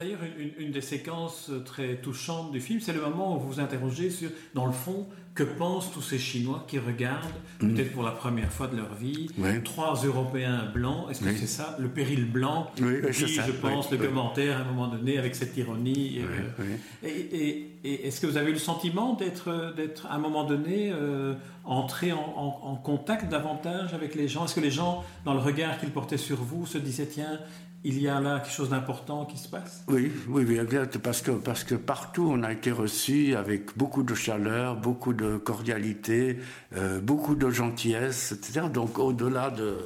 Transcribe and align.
D'ailleurs, 0.00 0.20
une, 0.60 0.70
des 0.70 0.80
séquences 0.80 1.50
très 1.64 1.96
touchantes 1.96 2.52
du 2.52 2.60
film, 2.60 2.78
c'est 2.78 2.92
le 2.92 3.00
moment 3.00 3.34
où 3.34 3.40
vous 3.40 3.54
vous 3.54 3.58
interrogez 3.58 4.10
sur, 4.10 4.30
dans 4.54 4.66
le 4.66 4.70
fond, 4.70 5.08
que 5.34 5.42
pensent 5.42 5.90
tous 5.90 6.02
ces 6.02 6.20
Chinois 6.20 6.64
qui 6.68 6.78
regardent, 6.78 7.26
mm. 7.60 7.74
peut-être 7.74 7.92
pour 7.92 8.04
la 8.04 8.12
première 8.12 8.52
fois 8.52 8.68
de 8.68 8.76
leur 8.76 8.94
vie, 8.94 9.28
trois 9.64 9.96
Européens 10.04 10.70
blancs. 10.72 11.10
Est-ce 11.10 11.24
que 11.24 11.34
c'est 11.34 11.48
ça, 11.48 11.76
le 11.80 11.88
péril 11.88 12.30
blanc 12.30 12.70
Oui, 12.80 13.00
je 13.10 13.52
pense, 13.60 13.90
le 13.90 13.98
commentaire 13.98 14.58
à 14.58 14.60
un 14.60 14.64
moment 14.66 14.86
donné 14.86 15.18
avec 15.18 15.34
cette 15.34 15.56
ironie. 15.56 16.20
Euh, 16.20 16.76
et, 17.04 17.66
est-ce 17.82 18.20
que 18.20 18.28
vous 18.28 18.36
avez 18.36 18.50
eu 18.50 18.54
le 18.54 18.60
sentiment 18.60 19.14
d'être, 19.14 19.74
d'être 19.74 20.06
à 20.06 20.14
un 20.14 20.18
moment 20.18 20.44
donné, 20.44 20.92
euh, 20.92 21.34
entré 21.64 22.12
en, 22.12 22.18
en, 22.18 22.76
contact 22.76 23.28
davantage 23.28 23.94
avec 23.94 24.14
les 24.14 24.28
gens? 24.28 24.44
Est-ce 24.44 24.54
que 24.54 24.60
les 24.60 24.70
gens, 24.70 25.04
dans 25.24 25.34
le 25.34 25.40
regard 25.40 25.78
qu'ils 25.78 25.90
portaient 25.90 26.18
sur 26.18 26.36
vous, 26.36 26.66
se 26.66 26.78
disaient, 26.78 27.06
tiens, 27.06 27.40
il 27.84 28.00
y 28.00 28.08
a 28.08 28.20
là 28.20 28.40
quelque 28.40 28.52
chose 28.52 28.70
d'important 28.70 29.24
qui 29.24 29.38
se 29.38 29.48
passe? 29.48 29.84
Oui, 29.88 30.12
oui, 30.28 30.58
exact, 30.58 30.98
parce 30.98 31.22
que, 31.22 31.30
parce 31.30 31.64
que 31.64 31.74
partout 31.74 32.28
on 32.30 32.42
a 32.42 32.52
été 32.52 32.72
reçu 32.72 33.34
avec 33.34 33.76
beaucoup 33.76 34.02
de 34.02 34.14
chaleur, 34.14 34.76
beaucoup 34.76 35.12
de 35.12 35.36
cordialité, 35.36 36.38
euh, 36.76 37.00
beaucoup 37.00 37.34
de 37.34 37.50
gentillesse, 37.50 38.32
etc. 38.32 38.66
Donc 38.72 38.98
au-delà 38.98 39.50
de, 39.50 39.78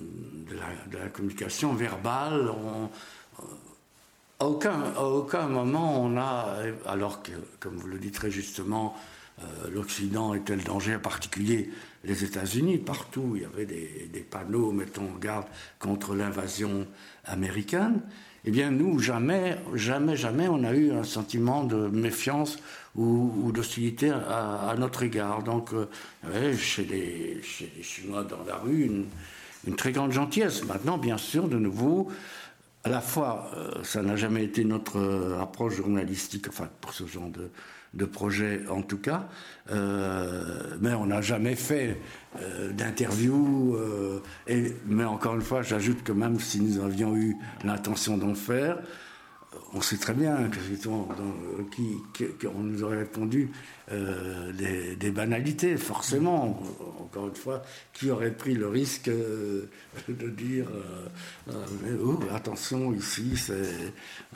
de, 0.00 0.56
la, 0.96 1.08
communication 1.08 1.74
verbale, 1.74 2.50
à, 4.38 4.46
aucun, 4.46 4.80
à 4.96 5.02
aucun 5.02 5.46
moment 5.46 6.02
on 6.02 6.16
a, 6.16 6.56
alors 6.86 7.22
que, 7.22 7.32
comme 7.58 7.76
vous 7.76 7.88
le 7.88 7.98
dites 7.98 8.14
très 8.14 8.30
justement, 8.30 8.94
euh, 8.96 9.19
l'Occident 9.72 10.34
était 10.34 10.56
le 10.56 10.62
danger, 10.62 10.96
en 10.96 11.00
particulier 11.00 11.70
les 12.04 12.24
États-Unis. 12.24 12.78
Partout, 12.78 13.32
il 13.36 13.42
y 13.42 13.44
avait 13.44 13.66
des, 13.66 14.26
panneaux 14.30 14.72
mettant 14.72 15.04
en 15.04 15.18
garde 15.18 15.46
contre 15.78 16.14
l'invasion 16.14 16.86
américaine. 17.24 18.00
Eh 18.44 18.50
bien, 18.50 18.70
nous, 18.70 18.98
jamais, 18.98 19.58
jamais, 19.74 20.16
jamais, 20.16 20.48
on 20.48 20.64
a 20.64 20.72
eu 20.72 20.92
un 20.92 21.04
sentiment 21.04 21.64
de 21.64 21.88
méfiance 21.88 22.58
ou, 22.96 23.52
d'hostilité 23.52 24.10
à, 24.10 24.74
notre 24.78 25.02
égard. 25.02 25.42
Donc, 25.42 25.72
euh, 25.72 26.56
chez, 26.56 26.84
les, 26.84 27.42
Chinois 27.82 28.24
dans 28.24 28.42
la 28.44 28.56
rue, 28.56 28.84
une, 28.84 29.06
une, 29.66 29.76
très 29.76 29.92
grande 29.92 30.12
gentillesse. 30.12 30.64
Maintenant, 30.64 30.96
bien 30.96 31.18
sûr, 31.18 31.48
de 31.48 31.58
nouveau, 31.58 32.08
à 32.84 32.88
la 32.88 33.02
fois, 33.02 33.50
euh, 33.56 33.84
ça 33.84 34.00
n'a 34.00 34.16
jamais 34.16 34.44
été 34.44 34.64
notre 34.64 35.36
approche 35.38 35.74
journalistique, 35.74 36.46
enfin, 36.48 36.68
pour 36.80 36.94
ce 36.94 37.06
genre 37.06 37.28
de, 37.28 37.50
de 37.94 38.04
projet 38.04 38.62
en 38.70 38.82
tout 38.82 38.98
cas, 38.98 39.28
euh, 39.72 40.76
mais 40.80 40.94
on 40.94 41.06
n'a 41.06 41.20
jamais 41.20 41.56
fait 41.56 41.96
euh, 42.40 42.72
d'interview. 42.72 43.76
Euh, 43.76 44.20
mais 44.86 45.04
encore 45.04 45.34
une 45.34 45.42
fois, 45.42 45.62
j'ajoute 45.62 46.02
que 46.02 46.12
même 46.12 46.38
si 46.38 46.60
nous 46.60 46.82
avions 46.82 47.16
eu 47.16 47.36
l'intention 47.64 48.16
d'en 48.16 48.34
faire, 48.34 48.78
on 49.72 49.80
sait 49.80 49.96
très 49.96 50.14
bien 50.14 50.50
qu'on 52.40 52.62
nous 52.62 52.82
aurait 52.82 52.98
répondu 52.98 53.50
euh, 53.90 54.52
des, 54.96 55.10
banalités, 55.10 55.76
forcément. 55.76 56.62
Encore 57.00 57.28
une 57.28 57.34
fois, 57.34 57.62
qui 57.92 58.10
aurait 58.10 58.30
pris 58.30 58.54
le 58.54 58.68
risque 58.68 59.08
euh, 59.08 59.68
de 60.08 60.28
dire 60.28 60.66
euh, 61.48 61.96
oh, 62.04 62.18
attention, 62.32 62.92
ici, 62.92 63.34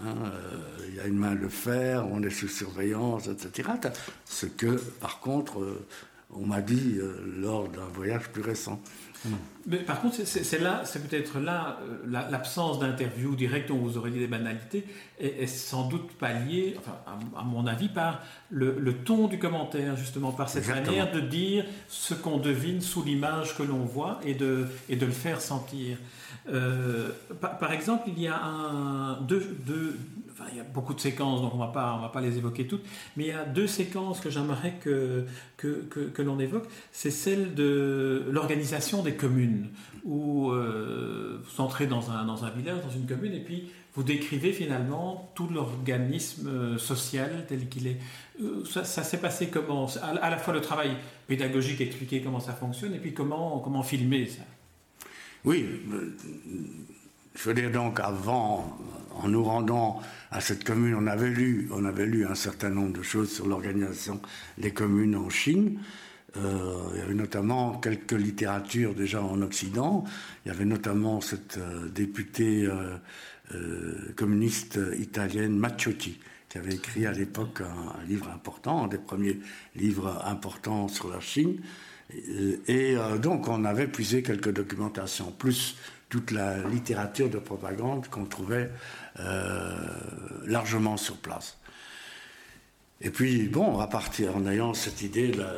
hein, 0.04 0.14
il 0.88 0.94
y 0.96 1.00
a 1.00 1.06
une 1.06 1.18
main 1.18 1.34
de 1.34 1.48
fer, 1.48 2.06
on 2.10 2.22
est 2.22 2.30
sous 2.30 2.48
surveillance, 2.48 3.28
etc. 3.28 3.70
Ce 4.24 4.46
que, 4.46 4.76
par 5.00 5.20
contre, 5.20 5.78
on 6.30 6.46
m'a 6.46 6.60
dit 6.60 6.98
lors 7.38 7.68
d'un 7.68 7.86
voyage 7.86 8.28
plus 8.30 8.42
récent. 8.42 8.80
Mais 9.66 9.78
par 9.78 10.00
contre, 10.02 10.16
c'est 10.24 10.60
là, 10.60 10.82
c'est 10.84 11.08
peut-être 11.08 11.40
là 11.40 11.78
euh, 11.82 12.20
l'absence 12.30 12.78
d'interview 12.78 13.34
directe 13.34 13.70
où 13.70 13.78
vous 13.78 13.96
aurez 13.96 14.10
dit 14.10 14.18
des 14.18 14.26
banalités 14.26 14.84
est, 15.18 15.46
sans 15.46 15.88
doute 15.88 16.12
pas 16.12 16.32
liée, 16.32 16.76
enfin, 16.78 16.96
à, 17.36 17.42
mon 17.42 17.66
avis, 17.66 17.88
par 17.88 18.20
le, 18.50 18.92
ton 18.92 19.26
du 19.26 19.38
commentaire, 19.38 19.96
justement, 19.96 20.32
par 20.32 20.48
cette 20.48 20.68
manière 20.68 21.10
de 21.12 21.20
dire 21.20 21.64
ce 21.88 22.12
qu'on 22.12 22.38
devine 22.38 22.80
sous 22.80 23.02
l'image 23.02 23.56
que 23.56 23.62
l'on 23.62 23.84
voit 23.84 24.20
et 24.24 24.34
de, 24.34 24.66
et 24.88 24.96
de 24.96 25.06
le 25.06 25.12
faire 25.12 25.40
sentir. 25.40 25.96
Euh, 26.48 27.10
par, 27.40 27.72
exemple, 27.72 28.04
il 28.08 28.20
y 28.20 28.28
a 28.28 28.38
un, 28.42 29.20
deux, 29.22 29.56
deux, 29.66 29.98
il 30.50 30.58
y 30.58 30.60
a 30.60 30.64
beaucoup 30.64 30.94
de 30.94 31.00
séquences, 31.00 31.40
donc 31.40 31.54
on 31.54 31.58
on 31.58 31.66
va 31.66 32.10
pas 32.12 32.20
les 32.20 32.36
évoquer 32.36 32.66
toutes, 32.66 32.84
mais 33.16 33.24
il 33.24 33.28
y 33.28 33.32
a 33.32 33.44
deux 33.44 33.66
séquences 33.66 34.20
que 34.20 34.30
j'aimerais 34.30 34.74
que, 34.80 35.26
l'on 36.22 36.38
évoque. 36.38 36.66
C'est 36.92 37.10
celle 37.10 37.54
de 37.54 38.24
l'organisation 38.30 39.02
des 39.02 39.14
communes, 39.14 39.68
où 40.04 40.50
euh, 40.50 41.40
vous 41.42 41.60
entrez 41.60 41.86
dans 41.86 42.10
un, 42.10 42.50
village, 42.50 42.82
dans 42.82 42.90
une 42.90 43.06
commune, 43.06 43.32
et 43.32 43.40
puis 43.40 43.70
vous 43.94 44.02
décrivez 44.02 44.52
finalement 44.52 45.30
tout 45.34 45.48
l'organisme 45.48 46.48
euh, 46.48 46.78
social 46.78 47.44
tel 47.48 47.68
qu'il 47.68 47.86
est. 47.86 47.98
Euh, 48.42 48.64
ça, 48.64 48.84
s'est 48.84 49.20
passé 49.20 49.48
comment? 49.48 49.86
À, 50.02 50.30
la 50.30 50.36
fois 50.36 50.52
le 50.52 50.60
travail 50.60 50.96
pédagogique, 51.28 51.80
expliquer 51.80 52.20
comment 52.20 52.40
ça 52.40 52.52
fonctionne, 52.52 52.94
et 52.94 52.98
puis 52.98 53.14
comment 53.14 53.82
filmer 53.82 54.26
ça? 54.26 54.42
Oui, 55.44 55.66
je 57.34 57.48
veux 57.48 57.54
dire 57.54 57.70
donc 57.70 58.00
avant, 58.00 58.78
en 59.10 59.28
nous 59.28 59.44
rendant 59.44 60.00
à 60.30 60.40
cette 60.40 60.64
commune, 60.64 60.94
on 60.94 61.06
avait 61.06 61.30
lu, 61.30 61.68
on 61.72 61.84
avait 61.84 62.06
lu 62.06 62.26
un 62.26 62.34
certain 62.34 62.70
nombre 62.70 62.92
de 62.92 63.02
choses 63.02 63.30
sur 63.30 63.46
l'organisation 63.46 64.20
des 64.58 64.72
communes 64.72 65.16
en 65.16 65.30
Chine. 65.30 65.78
Euh, 66.36 66.90
il 66.94 66.98
y 66.98 67.02
avait 67.02 67.14
notamment 67.14 67.78
quelques 67.78 68.12
littératures 68.12 68.94
déjà 68.94 69.22
en 69.22 69.40
Occident. 69.42 70.04
Il 70.44 70.48
y 70.48 70.50
avait 70.50 70.64
notamment 70.64 71.20
cette 71.20 71.58
euh, 71.58 71.88
députée 71.88 72.66
euh, 72.66 74.12
communiste 74.16 74.80
italienne 74.98 75.56
Macciotti 75.56 76.18
qui 76.48 76.58
avait 76.58 76.74
écrit 76.74 77.06
à 77.06 77.12
l'époque 77.12 77.60
un, 77.60 78.00
un, 78.00 78.04
livre 78.04 78.28
important, 78.30 78.84
un 78.84 78.88
des 78.88 78.98
premiers 78.98 79.38
livres 79.76 80.22
importants 80.24 80.88
sur 80.88 81.08
la 81.08 81.20
Chine. 81.20 81.60
Et, 82.68 82.96
donc 83.20 83.48
on 83.48 83.64
avait 83.64 83.86
puisé 83.86 84.22
quelques 84.22 84.52
documentations, 84.52 85.32
plus 85.32 85.76
toute 86.14 86.30
la 86.30 86.58
littérature 86.68 87.28
de 87.28 87.38
propagande 87.38 88.06
qu'on 88.06 88.24
trouvait 88.24 88.70
largement 90.46 90.96
sur 90.96 91.16
place. 91.16 91.56
Et 93.00 93.10
puis, 93.10 93.48
bon, 93.48 93.80
à 93.80 93.86
partir, 93.88 94.36
en 94.36 94.46
ayant 94.46 94.72
cette 94.72 95.02
idée, 95.02 95.32
la, 95.32 95.52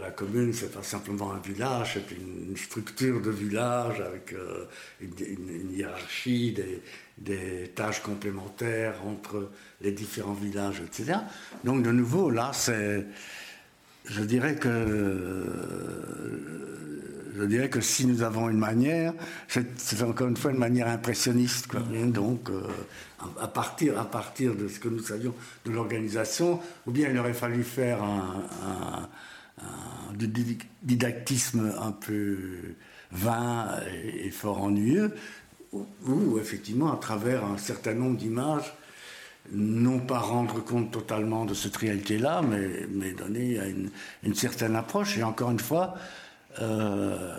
la, 0.00 0.10
commune, 0.10 0.52
c'est 0.52 0.70
pas 0.70 0.82
simplement 0.82 1.32
un 1.32 1.38
village, 1.38 1.94
c'est 1.94 2.14
une, 2.14 2.56
structure 2.56 3.22
de 3.22 3.30
village 3.30 4.00
avec 4.00 4.34
euh, 4.34 4.66
une, 5.00 5.72
hiérarchie, 5.72 6.52
des, 6.52 6.82
des, 7.18 7.68
tâches 7.74 8.02
complémentaires 8.02 8.94
entre 9.06 9.50
les 9.80 9.90
différents 9.90 10.34
villages, 10.34 10.82
etc. 10.86 11.18
Donc, 11.64 11.82
de 11.82 11.90
nouveau, 11.90 12.30
là, 12.30 12.50
c'est. 12.52 13.06
Je 14.04 14.22
dirais 14.22 14.56
que. 14.56 15.46
je 17.36 17.42
dirais 17.44 17.70
que 17.70 17.80
si 17.80 18.06
nous 18.06 18.22
avons 18.22 18.48
une 18.48 18.58
manière, 18.58 19.14
c'est 19.48 20.02
encore 20.02 20.28
une 20.28 20.36
fois 20.36 20.50
une 20.50 20.58
manière 20.58 20.88
impressionniste. 20.88 21.68
Quoi. 21.68 21.80
Donc, 21.80 22.50
euh, 22.50 22.62
à 23.40 23.48
partir, 23.48 23.98
à 23.98 24.04
partir 24.04 24.54
de 24.54 24.68
ce 24.68 24.78
que 24.78 24.88
nous 24.88 25.00
savions 25.00 25.34
de 25.64 25.70
l'organisation, 25.70 26.60
ou 26.86 26.90
bien 26.90 27.08
il 27.10 27.18
aurait 27.18 27.34
fallu 27.34 27.62
faire 27.62 28.02
un, 28.02 29.08
didactisme 30.82 31.72
un 31.80 31.92
peu 31.92 32.36
vain 33.12 33.80
et, 34.04 34.30
fort 34.30 34.62
ennuyeux, 34.62 35.14
ou, 35.72 36.38
effectivement 36.38 36.92
à 36.92 36.96
travers 36.96 37.44
un 37.44 37.58
certain 37.58 37.94
nombre 37.94 38.16
d'images, 38.16 38.74
non 39.50 39.98
pas 39.98 40.18
rendre 40.18 40.64
compte 40.64 40.92
totalement 40.92 41.44
de 41.44 41.54
cette 41.54 41.76
réalité-là, 41.76 42.42
mais, 42.42 42.86
mais 42.90 43.12
donner 43.12 43.56
une, 43.56 43.90
une, 44.22 44.34
certaine 44.34 44.76
approche, 44.76 45.18
et 45.18 45.22
encore 45.22 45.50
une 45.50 45.58
fois, 45.58 45.94
euh, 46.60 47.38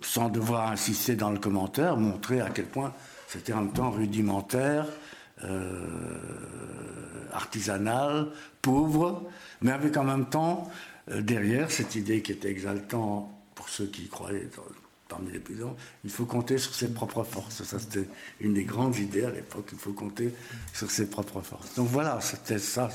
sans 0.00 0.28
devoir 0.28 0.70
insister 0.70 1.16
dans 1.16 1.30
le 1.30 1.38
commentaire, 1.38 1.96
montrer 1.96 2.40
à 2.40 2.50
quel 2.50 2.66
point 2.66 2.94
c'était 3.26 3.52
en 3.52 3.62
même 3.62 3.72
temps 3.72 3.90
rudimentaire, 3.90 4.86
euh, 5.44 6.18
artisanal, 7.32 8.28
pauvre, 8.62 9.28
mais 9.60 9.72
avec 9.72 9.96
en 9.96 10.04
même 10.04 10.26
temps 10.26 10.70
euh, 11.10 11.20
derrière 11.20 11.70
cette 11.70 11.94
idée 11.94 12.22
qui 12.22 12.32
était 12.32 12.50
exaltante 12.50 13.30
pour 13.54 13.68
ceux 13.68 13.86
qui 13.86 14.08
croyaient 14.08 14.48
parmi 15.08 15.32
les 15.32 15.40
paysans, 15.40 15.76
il 16.04 16.10
faut 16.10 16.26
compter 16.26 16.58
sur 16.58 16.74
ses 16.74 16.88
propres 16.88 17.24
forces. 17.24 17.62
Ça, 17.64 17.78
c'était 17.78 18.08
une 18.40 18.54
des 18.54 18.64
grandes 18.64 18.96
idées 18.96 19.24
à 19.24 19.30
l'époque. 19.30 19.70
Il 19.72 19.78
faut 19.78 19.92
compter 19.92 20.34
sur 20.72 20.90
ses 20.90 21.08
propres 21.08 21.40
forces. 21.40 21.74
Donc 21.74 21.88
voilà, 21.88 22.20
c'était 22.20 22.58
ça. 22.58 22.90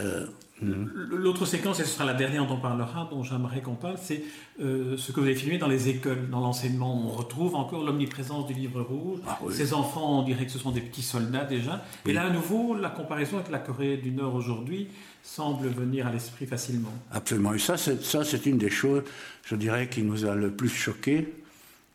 Euh. 0.00 0.26
L'autre 0.62 1.46
séquence, 1.46 1.80
et 1.80 1.84
ce 1.84 1.90
sera 1.90 2.04
la 2.04 2.14
dernière 2.14 2.46
dont 2.46 2.54
on 2.54 2.60
parlera, 2.60 3.08
dont 3.10 3.22
j'aimerais 3.22 3.60
qu'on 3.60 3.74
parle, 3.74 3.96
c'est 4.00 4.22
euh, 4.60 4.96
ce 4.96 5.12
que 5.12 5.20
vous 5.20 5.26
avez 5.26 5.36
filmé 5.36 5.58
dans 5.58 5.68
les 5.68 5.88
écoles, 5.88 6.28
dans 6.30 6.40
l'enseignement. 6.40 6.94
On 7.06 7.10
retrouve 7.10 7.54
encore 7.54 7.84
l'omniprésence 7.84 8.46
du 8.46 8.54
livre 8.54 8.80
rouge. 8.80 9.20
Ah 9.26 9.38
Ces 9.50 9.72
enfants, 9.72 10.20
on 10.20 10.22
dirait 10.22 10.46
que 10.46 10.52
ce 10.52 10.58
sont 10.58 10.72
des 10.72 10.80
petits 10.80 11.02
soldats 11.02 11.44
déjà. 11.44 11.84
Et 12.06 12.12
là, 12.12 12.26
à 12.26 12.30
nouveau, 12.30 12.74
la 12.74 12.90
comparaison 12.90 13.36
avec 13.36 13.50
la 13.50 13.58
Corée 13.58 13.96
du 13.96 14.10
Nord 14.10 14.34
aujourd'hui 14.34 14.88
semble 15.22 15.68
venir 15.68 16.06
à 16.06 16.12
l'esprit 16.12 16.46
facilement. 16.46 16.92
Absolument. 17.12 17.54
Et 17.54 17.58
ça, 17.58 17.76
c'est 17.76 18.46
une 18.46 18.58
des 18.58 18.70
choses, 18.70 19.02
je 19.44 19.54
dirais, 19.54 19.88
qui 19.88 20.02
nous 20.02 20.24
a 20.24 20.34
le 20.34 20.50
plus 20.50 20.68
choqué, 20.68 21.34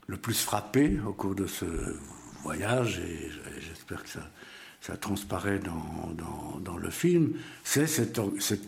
le 0.08 0.18
plus 0.18 0.40
frappé 0.40 1.00
au 1.06 1.14
cours 1.14 1.36
de 1.36 1.48
ce 1.48 1.66
voyage. 2.44 3.00
Et 3.00 3.30
j'espère 3.62 4.04
que 4.04 4.10
ça 4.10 4.22
ça 4.86 4.98
transparaît 4.98 5.60
dans, 5.60 6.78
le 6.78 6.90
film, 6.90 7.36
c'est 7.64 7.88
cette, 7.88 8.20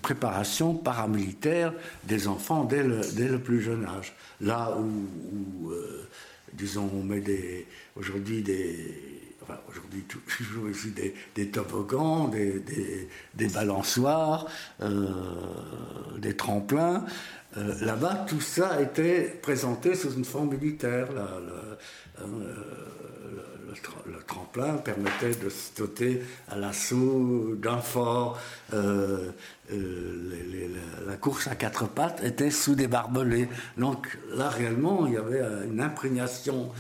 préparation 0.01 0.73
paramilitaire 0.73 1.73
des 2.05 2.29
enfants 2.29 2.63
dès 2.63 2.83
le, 2.83 3.37
plus 3.39 3.61
jeune 3.61 3.85
âge. 3.85 4.15
Là 4.39 4.77
où, 4.77 5.71
euh, 5.71 6.07
disons, 6.53 6.89
on 6.93 7.03
met 7.03 7.21
aujourd'hui 7.97 8.41
des, 8.41 9.37
aujourd'hui 9.67 10.05
toujours 10.37 10.69
ici 10.69 10.91
des, 10.91 11.13
des 11.35 11.49
toboggans, 11.49 12.29
des, 12.29 12.63
des, 13.33 13.47
balançoires, 13.49 14.47
euh, 14.81 15.09
des 16.17 16.37
tremplins. 16.37 17.05
Euh, 17.57 17.75
là-bas, 17.81 18.25
tout 18.29 18.41
ça 18.41 18.81
était 18.81 19.37
présenté 19.41 19.95
sous 19.95 20.13
une 20.13 20.25
forme 20.25 20.51
militaire. 20.55 21.09
le, 21.11 22.25
le, 22.25 23.54
tremplin 24.27 24.73
permettait 24.77 25.35
de 25.35 25.49
sauter 25.49 26.21
à 26.49 26.55
l'assaut 26.55 27.55
d'un 27.55 27.79
fort. 27.79 28.39
Euh, 28.73 29.31
la 29.71 31.17
course 31.17 31.47
à 31.47 31.55
quatre 31.55 31.87
pattes 31.87 32.23
était 32.23 32.51
sous 32.51 32.75
des 32.75 32.87
barbelés. 32.87 33.49
Donc 33.77 34.17
là, 34.33 34.49
réellement, 34.49 35.07
il 35.07 35.13
y 35.13 35.17
avait 35.17 35.43
une 35.67 35.81
imprégnation 35.81 36.71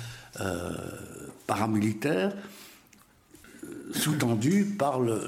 paramilitaire 1.47 2.33
sous-tendu 3.93 4.65
par 4.65 4.99
la, 4.99 5.21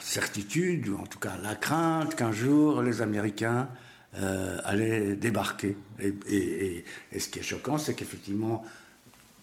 certitude, 0.00 0.88
ou 0.88 0.98
en 0.98 1.06
tout 1.06 1.18
cas 1.18 1.34
la 1.42 1.54
crainte 1.54 2.16
qu'un 2.16 2.32
jour 2.32 2.82
les 2.82 3.02
Américains 3.02 3.68
euh, 4.16 4.58
allaient 4.64 5.14
débarquer. 5.14 5.76
Et, 6.00 6.84
ce 7.16 7.28
qui 7.28 7.38
est 7.38 7.42
choquant, 7.42 7.78
c'est 7.78 7.94
qu'effectivement, 7.94 8.64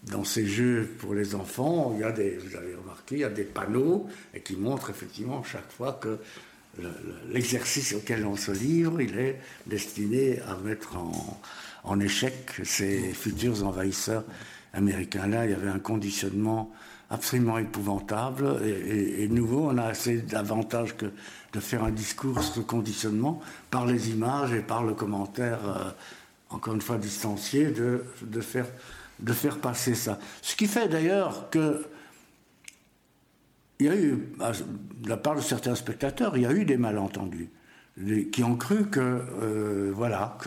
dans 0.04 0.24
ces 0.24 0.46
jeux 0.46 0.88
pour 0.98 1.14
les 1.14 1.34
enfants, 1.34 1.92
il 1.94 2.00
y 2.00 2.04
a 2.04 2.12
des, 2.12 2.38
vous 2.38 2.56
avez 2.56 2.74
remarqué, 2.74 3.16
il 3.16 3.20
y 3.20 3.24
a 3.24 3.30
des 3.30 3.44
panneaux 3.44 4.08
et 4.32 4.40
qui 4.40 4.56
montrent 4.56 4.90
effectivement 4.90 5.42
chaque 5.42 5.70
fois 5.70 5.98
que 6.00 6.18
l'exercice 7.28 7.94
auquel 7.94 8.26
on 8.26 8.36
se 8.36 8.52
livre, 8.52 9.00
il 9.00 9.18
est 9.18 9.40
destiné 9.66 10.40
à 10.42 10.56
mettre 10.56 10.96
en, 10.96 12.00
échec 12.00 12.60
ces 12.64 13.12
futurs 13.12 13.64
envahisseurs 13.64 14.24
américains. 14.72 15.26
Là, 15.26 15.46
il 15.46 15.50
y 15.50 15.54
avait 15.54 15.68
un 15.68 15.78
conditionnement 15.78 16.70
absolument 17.10 17.58
épouvantable 17.58 18.60
et, 18.64 19.26
nouveau. 19.28 19.70
On 19.70 19.78
a 19.78 19.84
assez 19.84 20.18
d'avantages 20.18 20.96
que 20.96 21.06
de 21.52 21.60
faire 21.60 21.82
un 21.82 21.90
discours 21.90 22.42
sous 22.42 22.62
conditionnement 22.62 23.40
par 23.70 23.86
les 23.86 24.10
images 24.10 24.52
et 24.52 24.60
par 24.60 24.84
le 24.84 24.94
commentaire, 24.94 25.58
euh, 25.66 25.90
encore 26.50 26.74
une 26.74 26.80
fois 26.80 26.96
distancié, 26.96 27.70
de, 27.72 28.04
de, 28.22 28.40
faire, 28.40 28.66
de 29.22 29.32
faire 29.32 29.58
passer 29.58 29.94
ça. 29.94 30.18
Ce 30.42 30.56
qui 30.56 30.66
fait 30.66 30.88
d'ailleurs 30.88 31.50
que 31.50 31.86
il 33.78 33.86
y 33.86 33.88
a 33.88 33.96
eu, 33.96 34.28
de 34.98 35.08
la 35.08 35.16
part 35.16 35.36
de 35.36 35.40
certains 35.40 35.74
spectateurs, 35.74 36.36
il 36.36 36.42
y 36.42 36.46
a 36.46 36.52
eu 36.52 36.66
des 36.66 36.76
malentendus 36.76 37.48
qui 38.30 38.44
ont 38.44 38.56
cru 38.56 38.86
que, 38.86 39.00
euh, 39.00 39.90
voilà, 39.94 40.38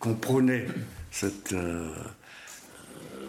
qu'on 0.00 0.14
prônait 0.14 0.66
cette, 1.12 1.52
euh, 1.52 1.88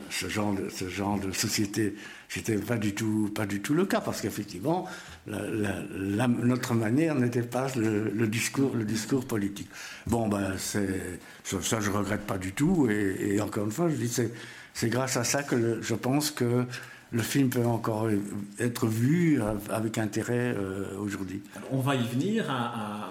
ce, 0.10 0.28
genre 0.28 0.54
de, 0.54 0.70
ce 0.70 0.90
genre 0.90 1.20
de 1.20 1.32
société 1.32 1.96
c'était 2.30 2.58
pas 2.58 2.78
du 2.78 2.94
tout, 2.94 3.32
pas 3.34 3.46
du 3.46 3.62
tout 3.62 3.74
le 3.74 3.86
cas, 3.86 4.02
parce 4.02 4.22
qu'effectivement, 4.22 4.86
notre 5.28 6.74
manière 6.74 7.16
n'était 7.16 7.42
pas 7.42 7.68
le, 7.76 8.28
discours, 8.28 8.76
le 8.76 8.84
discours 8.84 9.26
politique. 9.26 9.70
Bon, 10.08 10.28
ben, 10.28 10.54
c'est, 10.58 11.20
ça, 11.44 11.80
je 11.80 11.90
regrette 11.90 12.22
pas 12.22 12.38
du 12.38 12.52
tout, 12.52 12.90
et, 12.90 13.40
encore 13.40 13.66
une 13.66 13.72
fois, 13.72 13.90
je 13.90 13.96
dis, 13.96 14.10
c'est, 14.10 14.32
c'est 14.78 14.90
grâce 14.90 15.18
à 15.18 15.24
ça 15.24 15.42
que 15.42 15.82
je 15.82 15.96
pense 15.96 16.30
que 16.30 16.68
le 17.12 17.24
film 17.24 17.50
peut 17.50 17.66
encore 17.66 18.10
être 18.60 18.86
vu 18.86 19.42
avec 19.72 19.98
intérêt 19.98 20.54
euh, 20.56 20.96
aujourd'hui. 21.00 21.42
On 21.72 21.80
va 21.80 21.96
y 21.96 22.06
venir. 22.06 22.46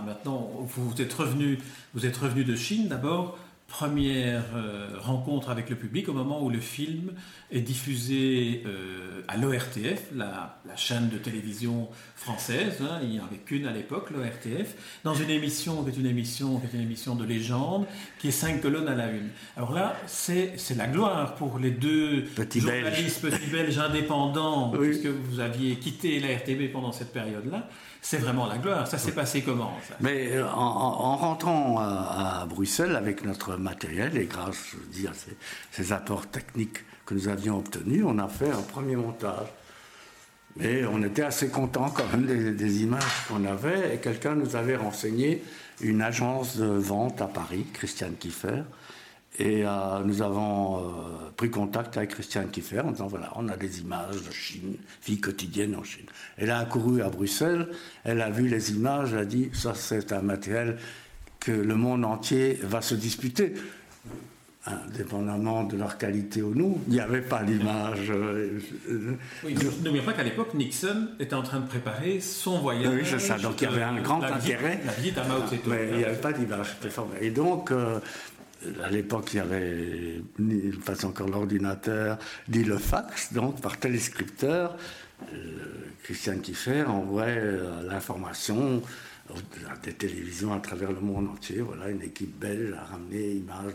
maintenant, 0.07 0.49
vous 0.77 1.03
êtes 1.03 1.13
revenu, 1.13 1.59
vous 1.93 2.07
êtes 2.07 2.17
revenu 2.17 2.45
de 2.45 2.55
Chine 2.55 2.87
d'abord 2.87 3.37
première 3.69 4.45
euh, 4.55 4.89
rencontre 5.01 5.51
avec 5.51 5.69
le 5.71 5.77
public 5.77 6.09
au 6.09 6.13
moment 6.13 6.43
où 6.43 6.51
le 6.51 6.61
film 6.61 7.13
est 7.51 7.61
diffusé 7.61 8.63
euh, 8.65 9.23
à 9.27 9.37
l'ORTF, 9.37 10.11
la, 10.15 10.59
chaîne 10.77 11.09
de 11.09 11.17
télévision 11.17 11.89
française. 12.15 12.79
Hein, 12.81 13.01
il 13.03 13.09
n'y 13.09 13.21
en 13.21 13.25
avait 13.25 13.39
qu'une 13.39 13.67
à 13.67 13.73
l'époque, 13.73 14.11
l'ORTF, 14.11 14.75
dans 15.05 15.15
une 15.15 15.31
émission 15.31 15.83
qui 15.83 15.91
est 15.91 16.01
une 16.01 16.07
émission 16.07 16.61
qui 16.61 16.67
est 16.67 16.79
une 16.79 16.85
émission 16.85 17.15
de 17.17 17.25
légende, 17.25 17.87
qui 18.19 18.29
est 18.29 18.33
cinq 18.33 18.61
colonnes 18.61 18.89
à 18.89 18.95
la 18.95 19.11
une. 19.11 19.31
Alors 19.57 19.73
là, 19.73 19.97
c'est 20.07 20.57
la 20.77 20.87
gloire 20.87 21.35
pour 21.35 21.59
les 21.59 21.71
deux 21.71 22.25
journalistes 22.55 23.23
petits 23.23 23.51
belges 23.51 23.79
indépendants, 23.79 24.71
puisque 24.71 25.07
vous 25.07 25.41
aviez 25.41 25.77
quitté 25.77 26.21
la 26.21 26.37
RTB 26.37 26.73
pendant 26.73 26.93
cette 26.93 27.13
période-là 27.13 27.69
c'est 28.09 28.19
vraiment 28.19 28.47
la 28.47 28.59
gloire. 28.59 28.87
Ça 28.87 28.99
s'est 28.99 29.11
passé 29.11 29.43
comment 29.43 29.77
Mais 30.01 30.37
euh, 30.37 30.47
en, 30.47 31.17
rentrant 31.17 31.81
à, 31.81 32.47
Bruxelles 32.49 32.95
avec 32.95 33.25
notre 33.25 33.57
matériel 33.57 34.17
et 34.17 34.27
grâce, 34.27 34.59
je 34.71 34.77
dis, 34.97 35.09
à 35.09 35.13
ces, 35.73 35.93
apports 35.93 36.29
techniques 36.29 36.85
que 37.05 37.15
nous 37.15 37.27
avions 37.27 37.59
obtenus, 37.59 38.05
on 38.07 38.19
a 38.21 38.29
fait 38.29 38.51
un 38.51 38.63
premier 38.63 38.95
montage. 38.95 39.49
Mais 40.57 40.85
on 40.87 41.03
était 41.03 41.25
assez 41.25 41.49
contents 41.49 41.91
quand 41.91 42.07
même 42.13 42.55
des, 42.55 42.83
images 42.83 43.03
qu'on 43.29 43.45
avait 43.45 43.97
et 43.97 43.99
quelqu'un 43.99 44.37
nous 44.37 44.55
avait 44.55 44.77
renseigné 44.77 45.43
une 45.81 46.01
agence 46.01 46.57
de 46.57 46.67
vente 46.67 47.21
à 47.21 47.27
Paris, 47.27 47.67
Christiane 47.73 48.15
Kiefer, 48.15 48.63
et 49.39 49.65
euh, 49.65 50.01
nous 50.05 50.23
avons 50.23 50.79
euh, 50.79 50.81
pris 51.37 51.51
contact 51.51 51.97
avec 51.97 52.11
Christiane 52.11 52.51
Kiffer 52.51 52.81
en 52.81 52.91
disant 52.91 53.07
voilà, 53.07 53.33
on 53.37 53.49
a 53.49 53.57
des 53.57 53.81
images 53.81 54.23
de 54.27 54.33
Chine, 54.33 54.77
vie 55.05 55.21
quotidienne 55.21 55.77
en 55.77 55.85
Chine. 55.85 56.07
Elle 56.39 56.51
a 56.51 56.59
accouru 56.59 57.03
à 57.03 57.11
Bruxelles, 57.11 57.69
elle 58.05 58.23
a 58.23 58.31
vu 58.31 58.49
les 58.49 58.73
images, 58.73 59.13
elle 59.13 59.19
a 59.19 59.25
dit 59.25 59.51
ça 59.53 59.75
c'est 59.75 60.13
un 60.13 60.23
matériel 60.23 60.79
que 61.39 61.53
le 61.53 61.75
monde 61.75 62.05
entier 62.05 62.59
va 62.63 62.81
se 62.81 62.95
disputer. 62.95 63.55
Indépendamment 64.69 65.63
de 65.63 65.77
leur 65.77 65.97
qualité 65.97 66.43
ou 66.43 66.53
non, 66.53 66.81
il 66.89 66.95
n'y 66.95 67.01
avait 67.01 67.21
pas 67.21 67.45
d'image. 67.45 68.11
Euh, 68.11 68.59
oui, 69.45 69.55
N'oublions 69.85 70.03
pas 70.03 70.13
qu'à 70.13 70.25
l'époque, 70.25 70.55
Nixon 70.55 71.11
était 71.21 71.35
en 71.35 71.43
train 71.43 71.61
de 71.61 71.69
préparer 71.69 72.19
son 72.19 72.59
voyage. 72.59 72.93
Oui, 72.93 73.03
c'est 73.05 73.21
ça. 73.21 73.39
Donc 73.39 73.61
il 73.61 73.65
y 73.65 73.67
avait 73.69 73.85
un 73.85 74.01
grand 74.01 74.21
intérêt. 74.25 74.81
la 74.85 74.93
visite 74.93 75.19
à 75.19 75.25
Mao. 75.25 75.43
Mais 75.69 75.89
il 75.93 75.99
n'y 75.99 76.05
avait 76.05 76.21
pas 76.21 76.33
d'image. 76.33 76.77
Et 77.21 77.31
donc, 77.31 77.71
à 78.83 78.91
l'époque, 78.91 79.35
il 79.35 79.37
y 79.37 79.41
avait 79.41 80.23
pas 80.85 81.05
encore 81.05 81.29
l'ordinateur, 81.29 82.19
ni 82.49 82.65
le 82.65 82.79
fax, 82.79 83.33
donc 83.33 83.61
par 83.61 83.79
téléscripteur, 83.79 84.77
euh, 85.33 85.59
Christian 86.03 86.39
Kiffer 86.39 86.85
envoie 86.85 87.27
l'information 87.89 88.83
à 89.69 89.77
des 89.79 89.93
télévisions 89.93 90.53
à 90.53 90.61
travers 90.61 90.93
le 90.93 91.01
monde 91.01 91.29
entier. 91.29 91.61
Voilà, 91.61 91.91
une 91.91 92.03
équipe 92.03 92.39
belge 92.39 92.73
a 92.75 92.85
ramené 92.85 93.33
images 93.33 93.75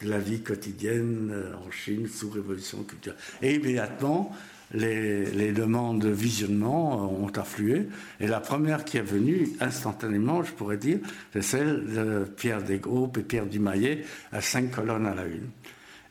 de 0.00 0.08
la 0.08 0.18
vie 0.18 0.40
quotidienne 0.40 1.30
euh, 1.32 1.54
en 1.56 1.70
Chine 1.70 2.06
sous 2.06 2.30
révolution 2.30 2.82
culturelle. 2.84 3.18
Et 3.42 3.54
immédiatement, 3.54 4.34
les, 4.72 5.52
demandes 5.52 6.00
de 6.00 6.08
visionnement 6.08 7.10
ont 7.22 7.28
afflué. 7.28 7.88
Et 8.20 8.26
la 8.26 8.40
première 8.40 8.84
qui 8.84 8.96
est 8.96 9.02
venue 9.02 9.50
instantanément, 9.60 10.42
je 10.42 10.52
pourrais 10.52 10.76
dire, 10.76 10.98
c'est 11.32 11.42
celle 11.42 11.86
de 11.94 12.24
Pierre 12.36 12.62
Desgroupes 12.62 13.18
et 13.18 13.22
Pierre 13.22 13.46
Dumaillet 13.46 14.04
à 14.32 14.40
cinq 14.40 14.70
colonnes 14.70 15.06
à 15.06 15.14
la 15.14 15.26
une. 15.26 15.48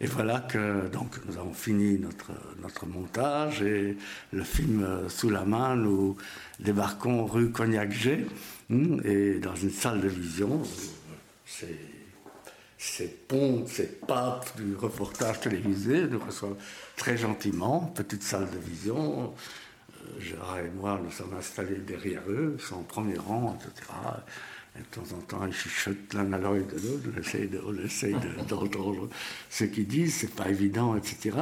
Et 0.01 0.05
voilà 0.05 0.41
que 0.41 0.89
donc 0.89 1.17
nous 1.25 1.37
avons 1.37 1.53
fini 1.53 1.97
notre, 1.97 2.85
montage 2.85 3.61
et 3.61 3.95
le 4.33 4.43
film 4.43 4.83
euh, 4.83 5.07
sous 5.07 5.29
la 5.29 5.45
main, 5.45 5.77
nous 5.77 6.17
débarquons 6.59 7.25
rue 7.25 7.51
Cognac-G 7.51 8.25
hmm, 8.69 8.99
et 9.05 9.39
dans 9.39 9.55
une 9.55 9.69
salle 9.69 10.01
de 10.01 10.09
vision. 10.09 10.61
Ces 12.83 13.07
ponts, 13.07 13.65
ces 13.65 13.87
papes 13.87 14.57
du 14.57 14.75
reportage 14.75 15.39
télévisé 15.39 16.05
nous 16.05 16.19
reçoivent 16.19 16.57
très 16.97 17.15
gentiment, 17.15 17.79
petite 17.95 18.23
salle 18.23 18.49
de 18.51 18.57
vision. 18.57 19.33
Euh, 20.03 20.19
Gérard 20.19 20.59
et 20.59 20.69
moi, 20.69 20.99
nous 21.01 21.09
sommes 21.09 21.33
installés 21.33 21.77
derrière 21.77 22.21
eux, 22.27 22.57
ils 22.59 22.61
sont 22.61 22.75
en 22.75 22.83
premier 22.83 23.17
rang, 23.17 23.57
etc. 23.57 23.89
Et 24.75 24.79
de 24.79 24.85
temps 24.85 25.15
en 25.15 25.21
temps, 25.21 25.47
ils 25.47 25.53
chuchotent 25.53 26.13
l'un 26.13 26.33
à 26.33 26.37
l'oreille 26.37 26.65
de 26.65 26.75
l'autre, 26.75 27.63
on 27.65 27.85
essaye 27.85 28.15
d'entendre 28.49 29.07
ce 29.49 29.63
qu'ils 29.63 29.87
disent, 29.87 30.15
c'est 30.15 30.35
pas 30.35 30.49
évident, 30.49 30.97
etc. 30.97 31.37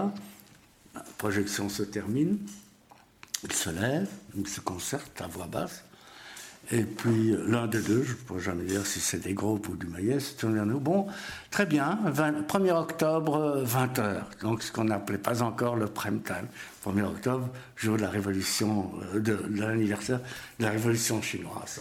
La 0.94 1.04
projection 1.18 1.70
se 1.70 1.82
termine, 1.82 2.38
ils 3.44 3.54
se 3.54 3.72
lèvent, 3.72 4.14
ils 4.36 4.48
se 4.48 4.62
concertent 4.62 5.20
à 5.22 5.28
voix 5.28 5.48
basse. 5.48 5.84
Et 6.70 6.84
puis 6.84 7.36
l'un 7.48 7.68
des 7.68 7.82
deux, 7.82 8.04
je 8.04 8.12
ne 8.12 8.18
pourrais 8.18 8.40
jamais 8.40 8.64
dire 8.64 8.86
si 8.86 9.00
c'est 9.00 9.20
des 9.20 9.34
groupes 9.34 9.68
ou 9.68 9.76
du 9.76 9.88
vers 10.54 10.66
nous. 10.66 10.80
Bon, 10.80 11.08
très 11.50 11.66
bien, 11.66 12.00
1er 12.06 12.72
octobre, 12.72 13.64
20h. 13.66 14.22
Donc 14.42 14.64
ce 14.64 14.72
qu'on 14.72 14.86
n'appelait 14.86 15.18
pas 15.18 15.42
encore 15.42 15.76
le 15.76 15.88
prime 15.88 16.22
time. 16.22 16.48
1er 16.84 17.04
octobre, 17.04 17.50
jour 17.76 17.98
de 17.98 18.02
la 18.02 18.10
révolution, 18.10 18.92
euh, 19.14 19.20
de, 19.20 19.38
l'anniversaire 19.56 20.20
de 20.60 20.66
la 20.66 20.72
révolution 20.72 21.22
chinoise. 21.22 21.80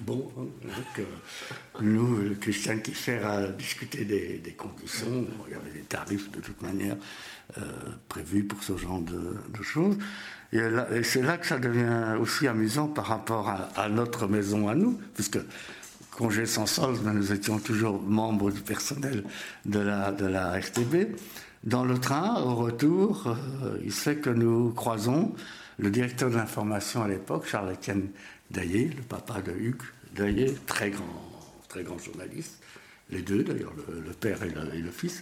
bon, 0.00 0.30
hein, 0.36 0.42
donc, 0.64 0.98
euh, 0.98 1.04
nous, 1.80 2.16
le 2.16 2.34
Christian 2.34 2.78
Kiffer 2.78 3.18
a 3.18 3.48
discuté 3.48 4.04
des, 4.04 4.52
conditions. 4.52 5.26
il 5.46 5.52
y 5.52 5.56
avait 5.56 5.70
des 5.70 5.84
tarifs 5.84 6.30
de 6.30 6.40
toute 6.40 6.60
manière 6.60 6.96
euh, 7.56 7.62
prévus 8.08 8.44
pour 8.44 8.62
ce 8.62 8.76
genre 8.76 9.00
de, 9.00 9.62
choses. 9.62 9.96
Et, 10.52 10.60
c'est 11.02 11.22
là 11.22 11.38
que 11.38 11.46
ça 11.46 11.58
devient 11.58 12.16
aussi 12.20 12.46
amusant 12.46 12.88
par 12.88 13.06
rapport 13.06 13.48
à, 13.48 13.88
notre 13.88 14.26
maison 14.26 14.68
à 14.68 14.74
nous, 14.74 15.00
puisque 15.14 15.38
congé 16.10 16.46
sans 16.46 16.66
solde, 16.66 17.00
nous 17.04 17.32
étions 17.32 17.58
toujours 17.58 18.02
membres 18.02 18.50
du 18.50 18.60
personnel 18.60 19.24
de 19.64 19.78
la, 19.78 20.12
de 20.12 20.26
la 20.26 20.58
RTB. 20.58 21.16
Dans 21.64 21.84
le 21.84 21.98
train, 21.98 22.40
au 22.42 22.54
retour, 22.54 23.26
euh, 23.26 23.78
il 23.84 23.92
se 23.92 24.00
fait 24.00 24.16
que 24.16 24.30
nous 24.30 24.70
croisons 24.70 25.34
le 25.78 25.90
directeur 25.90 26.30
de 26.30 26.36
l'information 26.36 27.02
à 27.02 27.08
l'époque, 27.08 27.46
Charles-Étienne 27.46 28.08
Daillé, 28.50 28.90
le 28.96 29.02
papa 29.02 29.42
de 29.42 29.52
Hugues 29.52 29.82
Daillé, 30.14 30.54
très 30.66 30.90
grand, 30.90 31.04
très 31.68 31.82
grand 31.82 31.98
journaliste, 31.98 32.62
les 33.10 33.22
deux 33.22 33.42
d'ailleurs, 33.42 33.72
le, 33.88 34.12
père 34.12 34.42
et 34.42 34.78
le, 34.78 34.90
fils. 34.90 35.20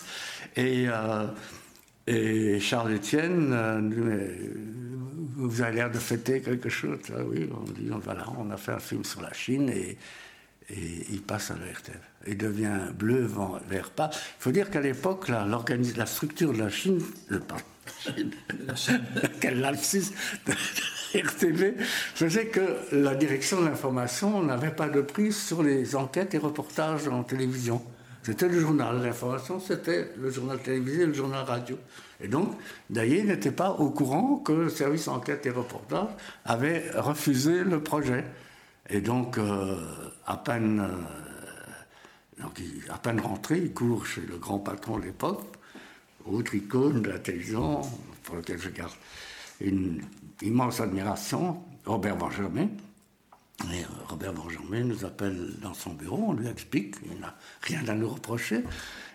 Et, 0.56 0.86
euh, 0.88 2.60
Charles-Étienne, 2.60 3.50
euh, 3.52 4.36
vous 5.36 5.62
avez 5.62 5.76
l'air 5.76 5.90
de 5.90 5.98
fêter 5.98 6.40
quelque 6.40 6.68
chose. 6.68 6.98
Ah 7.10 7.22
oui, 7.26 7.48
on 7.50 7.64
dit, 7.72 7.90
voilà, 8.02 8.26
on 8.38 8.50
a 8.50 8.56
fait 8.56 8.72
un 8.72 8.78
film 8.78 9.04
sur 9.04 9.22
la 9.22 9.32
Chine 9.32 9.68
et 9.70 9.96
et 10.68 11.06
il 11.10 11.22
passe 11.22 11.50
à 11.50 11.54
l'ERTF. 11.54 11.98
Il 12.26 12.36
devient 12.36 12.78
bleu, 12.94 13.24
vent, 13.24 13.58
vert, 13.68 13.90
pas. 13.90 14.10
Il 14.12 14.40
faut 14.42 14.50
dire 14.50 14.70
qu'à 14.70 14.80
l'époque, 14.80 15.28
la, 15.28 15.46
la 15.46 16.06
structure 16.06 16.52
de 16.52 16.58
la 16.58 16.68
Chine, 16.70 17.00
euh, 17.30 17.38
quel 19.40 19.60
lapsus 19.60 20.12
de 20.46 20.52
RTV, 21.22 21.74
faisait 21.78 22.46
que 22.46 22.76
la 22.92 23.14
direction 23.14 23.60
de 23.60 23.66
l'information 23.66 24.42
n'avait 24.42 24.70
pas 24.70 24.88
de 24.88 25.00
prise 25.00 25.36
sur 25.36 25.62
les 25.62 25.94
enquêtes 25.94 26.34
et 26.34 26.38
reportages 26.38 27.06
en 27.08 27.22
télévision. 27.22 27.82
C'était 28.26 28.48
le 28.48 28.58
journal. 28.58 29.00
L'information, 29.02 29.60
c'était 29.60 30.10
le 30.18 30.30
journal 30.30 30.58
télévisé 30.58 31.02
et 31.02 31.06
le 31.06 31.14
journal 31.14 31.44
radio. 31.44 31.78
Et 32.20 32.26
donc, 32.26 32.56
Daillé 32.90 33.22
n'était 33.22 33.52
pas 33.52 33.70
au 33.70 33.90
courant 33.90 34.38
que 34.38 34.52
le 34.52 34.68
service 34.68 35.06
enquête 35.06 35.46
et 35.46 35.50
reportage 35.50 36.08
avait 36.44 36.90
refusé 36.96 37.62
le 37.62 37.80
projet. 37.80 38.24
Et 38.88 39.00
donc, 39.00 39.38
euh, 39.38 39.76
à 40.26 40.36
peine, 40.36 40.80
euh, 40.80 42.42
donc, 42.42 42.60
à 42.88 42.98
peine 42.98 43.20
rentré, 43.20 43.58
il 43.58 43.72
court 43.74 44.06
chez 44.06 44.20
le 44.20 44.38
grand 44.38 44.58
patron 44.58 44.98
de 44.98 45.04
l'époque, 45.04 45.42
autre 46.24 46.54
icône 46.54 47.02
de 47.02 47.10
la 47.10 47.18
télévision, 47.18 47.80
pour 48.22 48.36
lequel 48.36 48.58
je 48.58 48.68
garde 48.70 48.92
une 49.60 50.02
immense 50.42 50.80
admiration, 50.80 51.62
Robert 51.84 52.16
Benjamin. 52.16 52.68
Euh, 53.64 53.82
Robert 54.08 54.34
Benjamin 54.34 54.84
nous 54.84 55.04
appelle 55.04 55.54
dans 55.62 55.72
son 55.72 55.94
bureau, 55.94 56.26
on 56.28 56.32
lui 56.34 56.46
explique, 56.46 56.96
il 57.10 57.18
n'a 57.18 57.34
rien 57.62 57.80
à 57.88 57.94
nous 57.94 58.08
reprocher, 58.08 58.62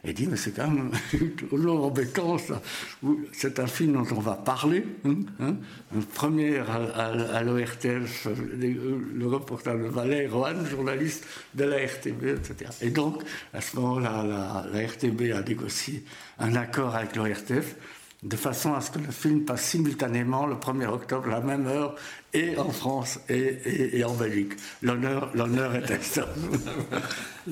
et 0.04 0.14
dit, 0.14 0.26
mais 0.26 0.36
c'est 0.36 0.52
quand 0.52 0.68
même 0.68 0.92
toujours 1.50 1.86
embêtant. 1.86 2.38
C'est 3.34 3.60
un 3.60 3.68
film 3.68 3.94
dont 3.94 4.16
on 4.16 4.20
va 4.20 4.34
parler. 4.34 4.84
Hein, 5.06 5.18
hein. 5.40 5.58
Une 5.94 6.04
première 6.04 6.72
à, 6.72 7.44
l'ORTF, 7.44 8.28
le, 8.58 9.28
reportage 9.28 9.80
de 9.80 10.28
Rohan, 10.28 10.66
journaliste 10.66 11.28
de 11.54 11.66
la 11.66 11.86
RTB, 11.86 12.24
etc. 12.24 12.72
Et 12.82 12.90
donc, 12.90 13.24
à 13.54 13.62
ce 13.62 13.76
moment-là, 13.76 14.66
la, 14.74 14.88
RTB 14.88 15.34
a 15.34 15.44
négocié 15.44 16.04
un 16.40 16.56
accord 16.56 16.96
avec 16.96 17.16
l'ORTF 17.16 17.76
de 18.24 18.36
façon 18.36 18.74
à 18.76 18.82
ce 18.82 18.92
que 18.92 19.00
le 19.00 19.12
film 19.12 19.46
passe 19.46 19.64
simultanément 19.64 20.46
le 20.46 20.56
1er 20.56 20.88
octobre, 20.88 21.28
la 21.28 21.42
même 21.42 21.66
heure, 21.66 21.96
et 22.34 22.56
en 22.58 22.70
France 22.70 23.20
et, 23.30 24.04
en 24.04 24.14
Belgique. 24.14 24.54
L'honneur, 24.82 25.32
l'honneur 25.34 25.76
était 25.76 26.00
ça. 26.02 26.28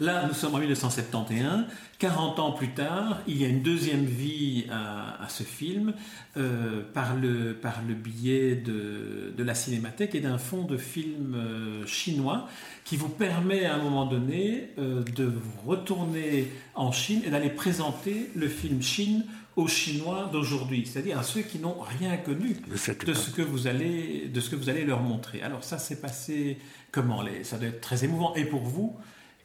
Là, 0.00 0.26
nous 0.28 0.34
sommes 0.34 0.54
en 0.54 0.58
1971. 0.58 1.64
40 1.98 2.38
ans 2.38 2.52
plus 2.52 2.68
tard, 2.74 3.22
il 3.26 3.40
y 3.40 3.44
a 3.44 3.48
une 3.48 3.62
deuxième 3.62 4.04
vie 4.04 4.66
à, 4.70 5.26
ce 5.28 5.42
film 5.42 5.94
euh, 6.36 6.82
par, 6.92 7.16
le, 7.16 7.54
biais 7.94 8.56
de, 8.56 9.32
la 9.38 9.54
Cinémathèque 9.54 10.14
et 10.14 10.20
d'un 10.20 10.36
fonds 10.36 10.64
de 10.64 10.76
films 10.76 11.34
euh, 11.34 11.86
chinois 11.86 12.46
qui 12.84 12.96
vous 12.96 13.08
permet 13.08 13.64
à 13.64 13.76
un 13.76 13.82
moment 13.82 14.04
donné 14.04 14.70
euh, 14.78 15.02
de 15.16 15.32
retourner 15.64 16.52
en 16.74 16.92
Chine 16.92 17.22
et 17.26 17.30
d'aller 17.30 17.50
présenter 17.50 18.30
le 18.34 18.48
film 18.48 18.82
Chine 18.82 19.24
aux 19.56 19.68
Chinois 19.68 20.28
d'aujourd'hui, 20.32 20.86
c'est-à-dire 20.86 21.18
à 21.18 21.22
ceux 21.22 21.42
qui 21.42 21.58
n'ont 21.58 21.78
rien 21.80 22.16
connu 22.16 22.56
de, 22.68 22.76
ce 22.76 23.30
que 23.30 23.42
vous 23.42 23.66
allez, 23.66 24.28
de 24.28 24.40
ce 24.40 24.50
que 24.50 24.56
vous 24.56 24.68
allez 24.68 24.84
leur 24.84 25.00
montrer. 25.00 25.42
Alors 25.42 25.62
ça 25.62 25.78
s'est 25.78 26.00
passé 26.00 26.58
comment 26.90 27.22
Ça 27.42 27.58
doit 27.58 27.68
être 27.68 27.80
très 27.80 28.04
émouvant 28.04 28.34
et 28.34 28.44
pour 28.44 28.62
vous 28.62 28.96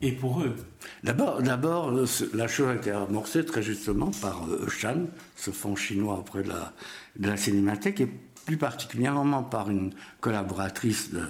et 0.02 0.12
pour 0.12 0.42
eux? 0.42 0.56
D'abord, 1.04 1.42
d'abord, 1.42 1.92
la 2.34 2.48
chose 2.48 2.70
a 2.70 2.76
été 2.76 2.92
amorcée 2.92 3.46
très 3.46 3.62
justement 3.62 4.12
par 4.22 4.46
euh, 4.48 4.68
Shan, 4.68 5.08
ce 5.36 5.52
fonds 5.52 5.76
chinois 5.76 6.20
auprès 6.20 6.44
de 6.44 6.50
la, 6.50 6.74
de 7.18 7.28
la 7.28 7.38
Cinémathèque, 7.38 8.02
et 8.02 8.10
plus 8.46 8.58
particulièrement 8.58 9.44
par 9.44 9.70
une 9.70 9.94
collaboratrice 10.22 11.12
de, 11.12 11.22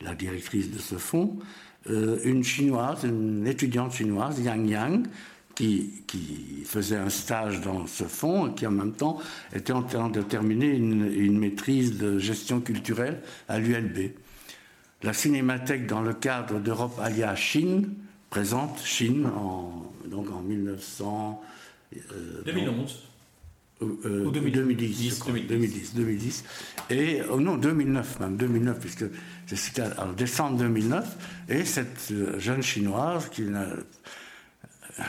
la 0.00 0.14
directrice 0.14 0.70
de 0.70 0.78
ce 0.78 0.94
fonds, 0.94 1.38
euh, 1.90 2.18
une 2.24 2.44
chinoise, 2.44 3.04
une 3.04 3.46
étudiante 3.46 3.92
chinoise, 3.92 4.38
Yang 4.40 4.70
Yang, 4.70 5.06
qui, 5.58 6.64
faisait 6.64 6.96
un 6.96 7.08
stage 7.08 7.60
dans 7.60 7.86
ce 7.86 8.04
fonds 8.04 8.48
et 8.48 8.54
qui 8.54 8.66
en 8.66 8.70
même 8.70 8.92
temps 8.92 9.18
était 9.54 9.72
en 9.72 9.82
train 9.82 10.10
de 10.10 10.20
terminer 10.20 10.68
une, 10.68 11.38
maîtrise 11.38 11.96
de 11.96 12.18
gestion 12.18 12.60
culturelle 12.60 13.20
à 13.48 13.58
l'ULB. 13.58 14.12
La 15.02 15.12
cinémathèque, 15.12 15.86
dans 15.86 16.02
le 16.02 16.12
cadre 16.12 16.60
d'Europe 16.60 16.98
Alia 17.00 17.34
Chine, 17.36 17.94
présente 18.30 18.80
Chine 18.84 19.26
en, 19.26 19.90
donc 20.06 20.30
en 20.30 20.42
1900. 20.42 21.42
2011. 22.44 23.04
Euh, 23.80 24.30
2010, 24.30 25.24
2010, 25.48 25.94
2010, 25.94 26.44
Et, 26.90 27.22
oh 27.30 27.40
non, 27.40 27.56
2009 27.56 28.20
même, 28.20 28.36
2009, 28.36 28.80
puisque 28.80 29.04
c'était 29.46 29.84
en 29.98 30.12
décembre 30.12 30.58
2009, 30.58 31.16
et 31.48 31.64
cette 31.64 32.10
euh, 32.10 32.40
jeune 32.40 32.60
chinoise 32.60 33.28
qui 33.28 33.42
n'a 33.42 33.68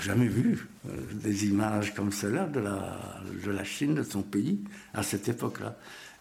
jamais 0.01 0.27
vu 0.27 0.67
euh, 0.87 0.91
des 1.13 1.45
images 1.45 1.93
comme 1.93 2.11
cela 2.11 2.45
de 2.45 2.59
la, 2.59 3.21
de 3.45 3.51
la 3.51 3.63
Chine, 3.63 3.95
de 3.95 4.03
son 4.03 4.21
pays, 4.21 4.59
à 4.93 5.03
cette 5.03 5.27
époque-là. 5.27 5.77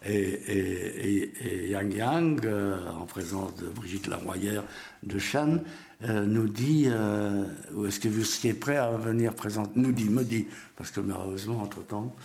Et, 0.07 1.31
Yang 1.69 1.93
Yang, 1.93 2.45
euh, 2.45 2.77
en 2.89 3.05
présence 3.05 3.55
de 3.57 3.67
Brigitte 3.67 4.07
Laroyère 4.07 4.63
de 5.03 5.19
Chan, 5.19 5.59
euh, 6.03 6.25
nous 6.25 6.47
dit 6.47 6.85
est-ce 6.85 7.99
que 7.99 8.07
vous 8.07 8.23
seriez 8.23 8.53
prêt 8.53 8.77
à 8.77 8.91
venir 8.91 9.33
présenter 9.33 9.71
Nous 9.75 9.91
dit, 9.91 10.09
me 10.09 10.23
dit, 10.23 10.47
parce 10.77 10.91
que 10.91 11.01
malheureusement, 11.01 11.61
entre-temps, 11.61 12.15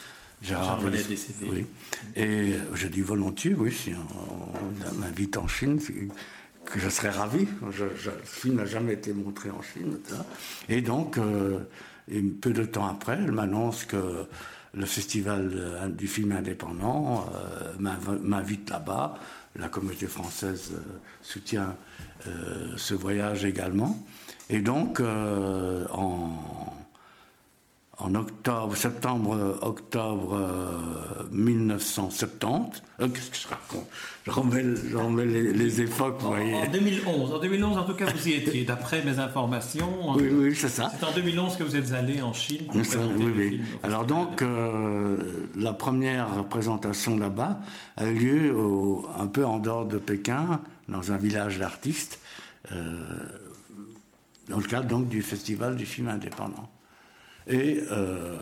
Gérard 0.40 0.86
est 0.86 1.08
décédé. 1.08 1.46
Oui. 1.50 1.66
Et 2.16 2.52
je 2.74 2.86
dis 2.86 3.00
volontiers, 3.00 3.54
oui, 3.54 3.72
si 3.72 3.92
on, 3.92 4.94
on 4.94 5.00
m'invite 5.00 5.36
en 5.36 5.48
Chine, 5.48 5.80
que 6.64 6.78
je 6.78 6.88
serais 6.88 7.11
ravi. 7.11 7.47
Je, 7.71 7.85
le 7.85 8.12
film 8.25 8.56
n'a 8.56 8.64
jamais 8.64 8.94
été 8.94 9.12
montré 9.12 9.50
en 9.50 9.62
Chine. 9.62 9.99
Et 10.68 10.80
donc, 10.80 11.18
euh, 11.18 11.61
peu 12.40 12.52
de 12.52 12.64
temps 12.64 12.87
après, 12.87 13.18
elle 13.23 13.33
m'annonce 13.33 13.85
que 13.85 14.26
le 14.73 14.87
festival 14.87 15.50
euh, 15.54 15.88
du 15.88 16.09
film 16.09 16.33
indépendant 16.33 17.26
euh, 17.35 18.18
m'invite 18.23 18.71
là-bas. 18.71 19.18
La 19.56 19.68
communauté 19.68 20.06
française 20.06 20.73
soutient 21.23 21.76
ce 22.76 22.94
voyage 22.94 23.44
également. 23.44 24.04
Et 24.50 24.59
donc, 24.59 25.00
en 25.00 26.75
en 27.98 28.14
octobre, 28.14 28.76
septembre, 28.76 29.58
octobre 29.62 30.38
1970. 31.30 32.82
Euh, 33.00 33.08
qu'est-ce 33.08 33.30
que 33.30 33.36
je 33.36 33.48
raconte? 33.48 33.86
Je 34.26 34.30
remets, 34.96 35.24
les, 35.24 35.80
époques, 35.80 36.16
vous 36.20 36.28
voyez. 36.28 36.54
En 36.54 36.70
2011, 36.70 37.34
en 37.34 37.38
2011, 37.38 37.78
en 37.78 37.84
tout 37.84 37.94
cas, 37.94 38.06
vous 38.06 38.28
y 38.28 38.32
étiez, 38.32 38.64
d'après 38.64 39.04
mes 39.04 39.18
informations. 39.18 40.14
Oui, 40.16 40.28
oui, 40.30 40.54
c'est 40.56 40.68
ça. 40.68 40.90
C'est 40.98 41.04
en 41.04 41.12
2011 41.12 41.56
que 41.56 41.62
vous 41.62 41.76
êtes 41.76 41.92
allé 41.92 42.22
en 42.22 42.32
Chine 42.32 42.66
pour 42.66 42.76
oui, 42.76 43.32
oui. 43.36 43.60
Alors 43.82 44.04
donc, 44.04 44.42
euh, 44.42 45.16
la 45.56 45.72
première 45.72 46.44
présentation 46.44 47.18
là-bas 47.18 47.60
a 47.96 48.06
eu 48.06 48.14
lieu 48.14 48.56
un 49.18 49.26
peu 49.26 49.44
en 49.44 49.58
dehors 49.58 49.86
de 49.86 49.98
Pékin, 49.98 50.60
dans 50.88 51.12
un 51.12 51.16
village 51.16 51.58
d'artistes, 51.58 52.18
euh, 52.72 53.04
dans 54.48 54.58
le 54.58 54.64
cadre 54.64 54.88
donc 54.88 55.08
du 55.08 55.22
festival 55.22 55.76
du 55.76 55.86
film 55.86 56.08
indépendant. 56.08 56.68
Et 57.46 57.82
euh, 57.90 58.36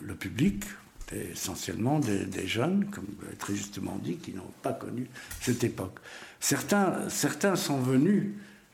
le 0.00 0.14
public, 0.14 0.64
essentiellement 1.12 1.98
des, 1.98 2.46
jeunes, 2.46 2.86
comme 2.90 3.06
très 3.38 3.54
justement 3.54 3.98
dit, 4.02 4.16
qui 4.16 4.32
n'ont 4.32 4.52
pas 4.62 4.72
connu 4.72 5.08
cette 5.40 5.64
époque. 5.64 5.98
Certains, 6.40 7.08
certains 7.08 7.56
sont 7.56 7.78
venus 7.78 8.32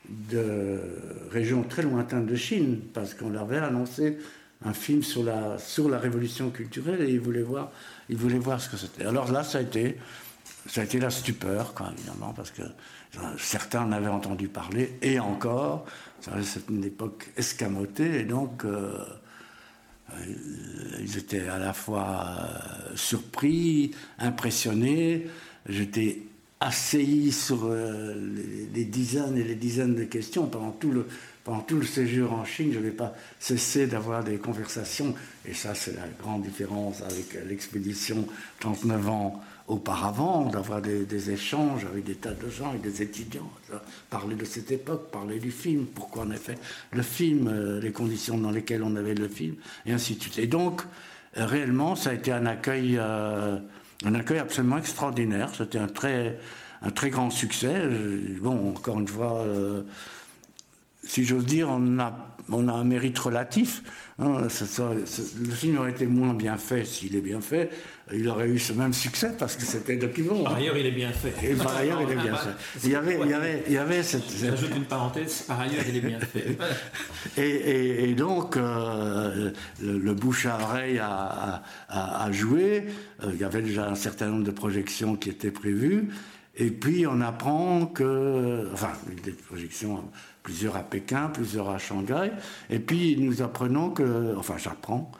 de 0.09 0.79
régions 1.31 1.63
très 1.63 1.83
lointaines 1.83 2.25
de 2.25 2.35
Chine, 2.35 2.81
parce 2.93 3.13
qu'on 3.13 3.29
leur 3.29 3.43
avait 3.43 3.59
annoncé 3.59 4.17
un 4.63 4.73
film 4.73 5.03
sur 5.03 5.23
la, 5.23 5.57
sur 5.57 5.89
la 5.89 5.97
révolution 5.97 6.51
culturelle 6.51 7.01
et 7.01 7.11
il 7.11 7.19
voulait 7.19 7.41
voir, 7.41 7.71
il 8.09 8.17
voulait 8.17 8.39
voir 8.39 8.61
ce 8.61 8.69
que 8.69 8.77
c'était. 8.77 9.05
Alors 9.05 9.31
là, 9.31 9.43
ça 9.43 9.57
a 9.57 9.61
été, 9.61 9.97
ça 10.67 10.81
a 10.81 10.83
été 10.83 10.99
la 10.99 11.09
stupeur, 11.09 11.73
évidemment, 11.97 12.33
parce 12.33 12.51
que 12.51 12.63
certains 13.37 13.83
en 13.83 13.91
avaient 13.91 14.07
entendu 14.07 14.47
parler, 14.47 14.97
et 15.01 15.19
encore, 15.19 15.85
c'est 16.19 16.69
une 16.69 16.83
époque 16.83 17.29
escamotée, 17.37 18.19
et 18.19 18.23
donc 18.23 18.65
euh, 18.65 19.03
ils 21.01 21.17
étaient 21.17 21.47
à 21.47 21.57
la 21.57 21.73
fois 21.73 22.37
euh, 22.39 22.95
surpris, 22.95 23.91
impressionnés, 24.19 25.27
j'étais 25.67 26.19
assailli 26.59 27.31
sur 27.31 27.65
euh, 27.65 28.13
les, 28.73 28.85
dizaines 28.85 29.37
et 29.37 29.43
les 29.43 29.55
dizaines 29.55 29.95
de 29.95 30.03
questions. 30.03 30.45
Pendant 30.47 30.71
tout 30.71 30.91
le, 30.91 31.07
pendant 31.43 31.61
tout 31.61 31.77
le 31.77 31.85
séjour 31.85 32.33
en 32.33 32.45
Chine, 32.45 32.71
je 32.73 32.79
n'ai 32.79 32.91
pas 32.91 33.15
cessé 33.39 33.87
d'avoir 33.87 34.23
des 34.23 34.37
conversations, 34.37 35.15
et 35.45 35.53
ça 35.53 35.73
c'est 35.73 35.95
la 35.95 36.07
grande 36.21 36.43
différence 36.43 37.01
avec 37.01 37.37
l'expédition 37.47 38.27
39 38.59 39.09
ans 39.09 39.41
auparavant, 39.71 40.49
d'avoir 40.49 40.81
des, 40.81 41.31
échanges 41.31 41.85
avec 41.85 42.03
des 42.03 42.15
tas 42.15 42.33
de 42.33 42.49
gens, 42.49 42.73
et 42.73 42.77
des 42.77 43.01
étudiants, 43.01 43.49
parler 44.09 44.35
de 44.35 44.43
cette 44.43 44.69
époque, 44.69 45.09
parler 45.11 45.39
du 45.39 45.49
film, 45.49 45.85
pourquoi 45.85 46.25
on 46.27 46.31
a 46.31 46.35
fait 46.35 46.57
le 46.91 47.01
film, 47.01 47.47
euh, 47.47 47.79
les 47.79 47.93
conditions 47.93 48.37
dans 48.37 48.51
lesquelles 48.51 48.83
on 48.83 48.97
avait 48.97 49.15
le 49.15 49.29
film, 49.29 49.55
et 49.85 49.93
ainsi 49.93 50.15
de 50.15 50.21
suite. 50.21 50.39
Et 50.39 50.47
donc, 50.47 50.81
euh, 51.37 51.45
réellement, 51.45 51.95
ça 51.95 52.09
a 52.09 52.13
été 52.13 52.33
un 52.33 52.45
accueil, 52.45 52.97
euh, 52.99 53.57
un 54.03 54.13
accueil 54.13 54.39
absolument 54.39 54.77
extraordinaire. 54.77 55.49
C'était 55.57 55.79
un 55.79 55.87
très, 55.87 56.37
un 56.81 56.91
très 56.91 57.09
grand 57.09 57.29
succès. 57.29 57.87
Bon, 58.41 58.71
encore 58.71 58.99
une 58.99 59.07
fois, 59.07 59.45
si 61.03 61.23
j'ose 61.23 61.45
dire, 61.45 61.67
on 61.69 61.99
a, 61.99 62.35
on 62.51 62.67
a 62.67 62.73
un 62.73 62.83
mérite 62.83 63.17
relatif. 63.17 63.83
Hein. 64.19 64.43
le 64.43 65.51
film 65.51 65.79
aurait 65.79 65.91
été 65.91 66.05
moins 66.05 66.35
bien 66.35 66.57
fait 66.57 66.85
s'il 66.85 67.15
est 67.15 67.21
bien 67.21 67.41
fait. 67.41 67.71
Il 68.13 68.27
aurait 68.27 68.49
eu 68.49 68.59
ce 68.59 68.73
même 68.73 68.93
succès 68.93 69.33
parce 69.37 69.55
que 69.55 69.63
c'était 69.63 69.95
document. 69.95 70.43
Par 70.43 70.55
ailleurs, 70.55 70.77
il 70.77 70.85
est 70.85 70.91
bien 70.91 71.11
fait. 71.11 71.33
Et 71.43 71.55
par 71.55 71.75
ailleurs, 71.75 72.01
il 72.01 72.11
est 72.11 72.21
bien 72.21 72.35
fait. 72.35 72.49
Il 72.83 72.91
y 72.91 72.95
avait, 72.95 73.19
il 73.23 73.29
y 73.29 73.33
avait, 73.33 73.63
il 73.67 73.73
y 73.73 73.77
avait 73.77 74.03
cette. 74.03 74.29
J'ajoute 74.39 74.75
une 74.75 74.85
parenthèse. 74.85 75.43
Par 75.47 75.61
ailleurs, 75.61 75.83
il 75.87 75.97
est 75.97 76.01
bien 76.01 76.19
fait. 76.19 76.57
et, 77.41 78.13
donc, 78.13 78.57
euh, 78.57 79.51
le, 79.81 80.13
bouche 80.13 80.45
à 80.45 80.59
oreille 80.61 80.99
a, 80.99 81.63
a, 81.89 82.31
joué. 82.31 82.85
Euh, 83.23 83.31
il 83.33 83.39
y 83.39 83.43
avait 83.43 83.61
déjà 83.61 83.89
un 83.89 83.95
certain 83.95 84.27
nombre 84.27 84.43
de 84.43 84.51
projections 84.51 85.15
qui 85.15 85.29
étaient 85.29 85.51
prévues. 85.51 86.09
Et 86.57 86.69
puis, 86.69 87.07
on 87.07 87.21
apprend 87.21 87.85
que, 87.85 88.69
enfin, 88.73 88.91
des 89.23 89.31
projections 89.31 90.03
plusieurs 90.43 90.75
à 90.75 90.83
Pékin, 90.83 91.29
plusieurs 91.29 91.69
à 91.69 91.77
Shanghai. 91.77 92.31
Et 92.69 92.79
puis 92.79 93.17
nous 93.17 93.41
apprenons 93.41 93.91
que, 93.91 94.35
enfin 94.37 94.57
j'apprends, 94.57 95.11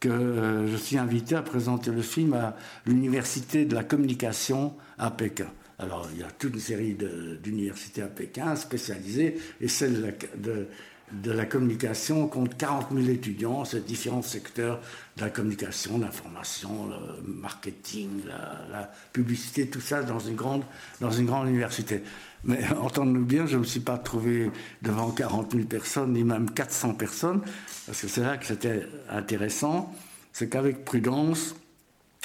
que 0.00 0.08
euh, 0.08 0.70
je 0.70 0.76
suis 0.76 0.98
invité 0.98 1.34
à 1.34 1.42
présenter 1.42 1.90
le 1.90 2.02
film 2.02 2.34
à 2.34 2.56
l'Université 2.84 3.64
de 3.64 3.74
la 3.74 3.84
communication 3.84 4.74
à 4.98 5.10
Pékin. 5.10 5.48
Alors 5.78 6.08
il 6.12 6.20
y 6.20 6.22
a 6.22 6.30
toute 6.30 6.54
une 6.54 6.60
série 6.60 6.96
d'universités 7.42 8.02
à 8.02 8.06
Pékin 8.06 8.56
spécialisées, 8.56 9.38
et 9.60 9.68
celle 9.68 10.14
de, 10.38 10.68
de 11.12 11.30
la 11.30 11.44
communication 11.44 12.26
compte 12.28 12.56
40 12.56 12.88
000 12.92 13.08
étudiants, 13.08 13.64
c'est 13.64 13.84
différents 13.84 14.22
secteurs 14.22 14.80
de 15.16 15.22
la 15.22 15.30
communication, 15.30 15.98
l'information, 15.98 16.88
le 16.88 17.22
marketing, 17.30 18.22
la, 18.26 18.66
la, 18.70 18.92
publicité, 19.12 19.68
tout 19.68 19.80
ça 19.80 20.02
dans 20.02 20.18
une 20.18 20.34
grande 20.34 20.64
université. 21.00 22.02
Mais 22.46 22.64
entendons-nous 22.80 23.24
bien, 23.24 23.46
je 23.46 23.56
ne 23.56 23.60
me 23.60 23.64
suis 23.64 23.80
pas 23.80 23.98
trouvé 23.98 24.50
devant 24.82 25.10
40 25.10 25.52
000 25.52 25.64
personnes, 25.66 26.12
ni 26.12 26.24
même 26.24 26.50
400 26.50 26.94
personnes, 26.94 27.42
parce 27.86 28.00
que 28.00 28.08
c'est 28.08 28.22
là 28.22 28.38
que 28.38 28.46
c'était 28.46 28.86
intéressant, 29.10 29.94
c'est 30.32 30.48
qu'avec 30.48 30.84
prudence, 30.84 31.54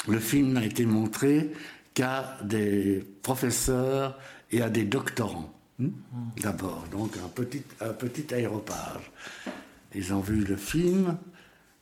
le 0.07 0.19
film 0.19 0.53
n'a 0.53 0.63
été 0.63 0.85
montré 0.85 1.51
qu'à 1.93 2.37
des 2.43 3.03
professeurs 3.21 4.17
et 4.51 4.61
à 4.61 4.69
des 4.69 4.83
doctorants, 4.83 5.53
hmm, 5.79 5.89
d'abord, 6.41 6.85
donc 6.91 7.17
un 7.17 7.29
petit, 7.29 7.63
un 7.79 7.93
petit 7.93 8.33
aéropage. 8.33 9.11
Ils 9.93 10.13
ont 10.13 10.21
vu 10.21 10.43
le 10.45 10.55
film 10.55 11.17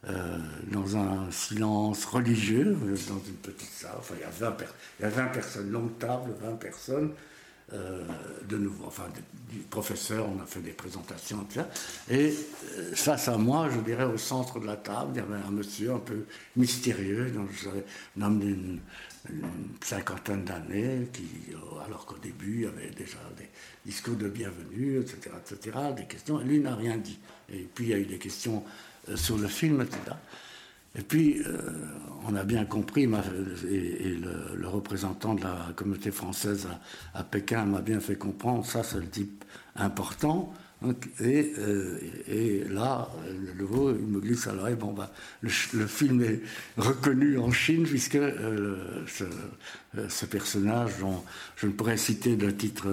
euh, 0.07 0.37
dans 0.71 0.97
un 0.97 1.29
silence 1.29 2.05
religieux, 2.05 2.73
dans 2.73 3.19
une 3.19 3.35
petite 3.41 3.69
salle, 3.69 3.95
enfin 3.99 4.15
il 4.17 4.21
y 4.21 4.23
a 4.23 4.49
20, 4.49 4.57
il 4.99 5.03
y 5.03 5.05
a 5.05 5.09
20 5.09 5.25
personnes, 5.27 5.71
longue 5.71 5.97
table, 5.99 6.31
20 6.41 6.55
personnes, 6.55 7.11
euh, 7.73 8.03
de 8.47 8.57
nouveau, 8.57 8.85
enfin, 8.87 9.03
du 9.49 9.59
professeur, 9.59 10.27
on 10.27 10.41
a 10.41 10.45
fait 10.45 10.61
des 10.61 10.71
présentations, 10.71 11.43
etc. 11.43 11.65
Et 12.09 12.33
euh, 12.77 12.95
face 12.95 13.27
à 13.27 13.37
moi, 13.37 13.69
je 13.69 13.79
dirais, 13.81 14.05
au 14.05 14.17
centre 14.17 14.59
de 14.59 14.65
la 14.65 14.75
table, 14.75 15.11
il 15.13 15.17
y 15.17 15.19
avait 15.19 15.43
un 15.47 15.51
monsieur 15.51 15.93
un 15.93 15.99
peu 15.99 16.25
mystérieux, 16.55 17.29
donc 17.29 17.49
un 18.17 18.21
homme 18.21 18.39
d'une 18.39 18.79
cinquantaine 19.81 20.45
d'années, 20.45 21.09
qui, 21.13 21.53
euh, 21.53 21.85
alors 21.85 22.07
qu'au 22.07 22.17
début, 22.17 22.55
il 22.55 22.61
y 22.61 22.65
avait 22.65 22.89
déjà 22.89 23.19
des 23.37 23.49
discours 23.85 24.15
de 24.15 24.29
bienvenue, 24.29 24.99
etc., 24.99 25.35
etc., 25.37 25.77
des 25.95 26.05
questions, 26.05 26.41
et 26.41 26.45
lui 26.45 26.59
n'a 26.59 26.75
rien 26.75 26.97
dit. 26.97 27.19
Et 27.53 27.67
puis, 27.73 27.85
il 27.85 27.89
y 27.89 27.93
a 27.93 27.99
eu 27.99 28.05
des 28.05 28.17
questions 28.17 28.63
sur 29.15 29.37
le 29.37 29.47
film, 29.47 29.81
etc. 29.81 30.15
Et 30.95 31.01
puis, 31.01 31.41
euh, 31.45 31.61
on 32.27 32.35
a 32.35 32.43
bien 32.43 32.65
compris, 32.65 33.03
et, 33.03 34.17
le, 34.55 34.67
représentant 34.67 35.35
de 35.35 35.41
la 35.41 35.67
communauté 35.75 36.11
française 36.11 36.67
à 37.13 37.23
Pékin 37.23 37.65
m'a 37.65 37.81
bien 37.81 37.99
fait 37.99 38.15
comprendre, 38.15 38.65
ça 38.65 38.83
c'est 38.83 38.99
le 38.99 39.07
type 39.07 39.43
important, 39.75 40.53
et, 41.19 41.53
euh, 41.57 41.99
et, 42.29 42.63
là, 42.69 43.09
le 43.27 43.53
nouveau, 43.53 43.91
il 43.91 44.05
me 44.05 44.21
glisse 44.21 44.47
à 44.47 44.53
l'oreille, 44.53 44.75
bon, 44.75 44.93
bah, 44.93 45.11
le, 45.41 45.49
film 45.49 46.21
est 46.21 46.39
reconnu 46.77 47.37
en 47.37 47.51
Chine, 47.51 47.83
puisque 47.83 48.15
euh, 48.15 49.03
ce, 49.05 49.25
euh, 49.97 50.07
ce, 50.07 50.25
personnage, 50.25 50.99
dont 51.01 51.21
je 51.57 51.67
ne 51.67 51.73
pourrais 51.73 51.97
citer 51.97 52.37
de 52.37 52.49
titre 52.49 52.87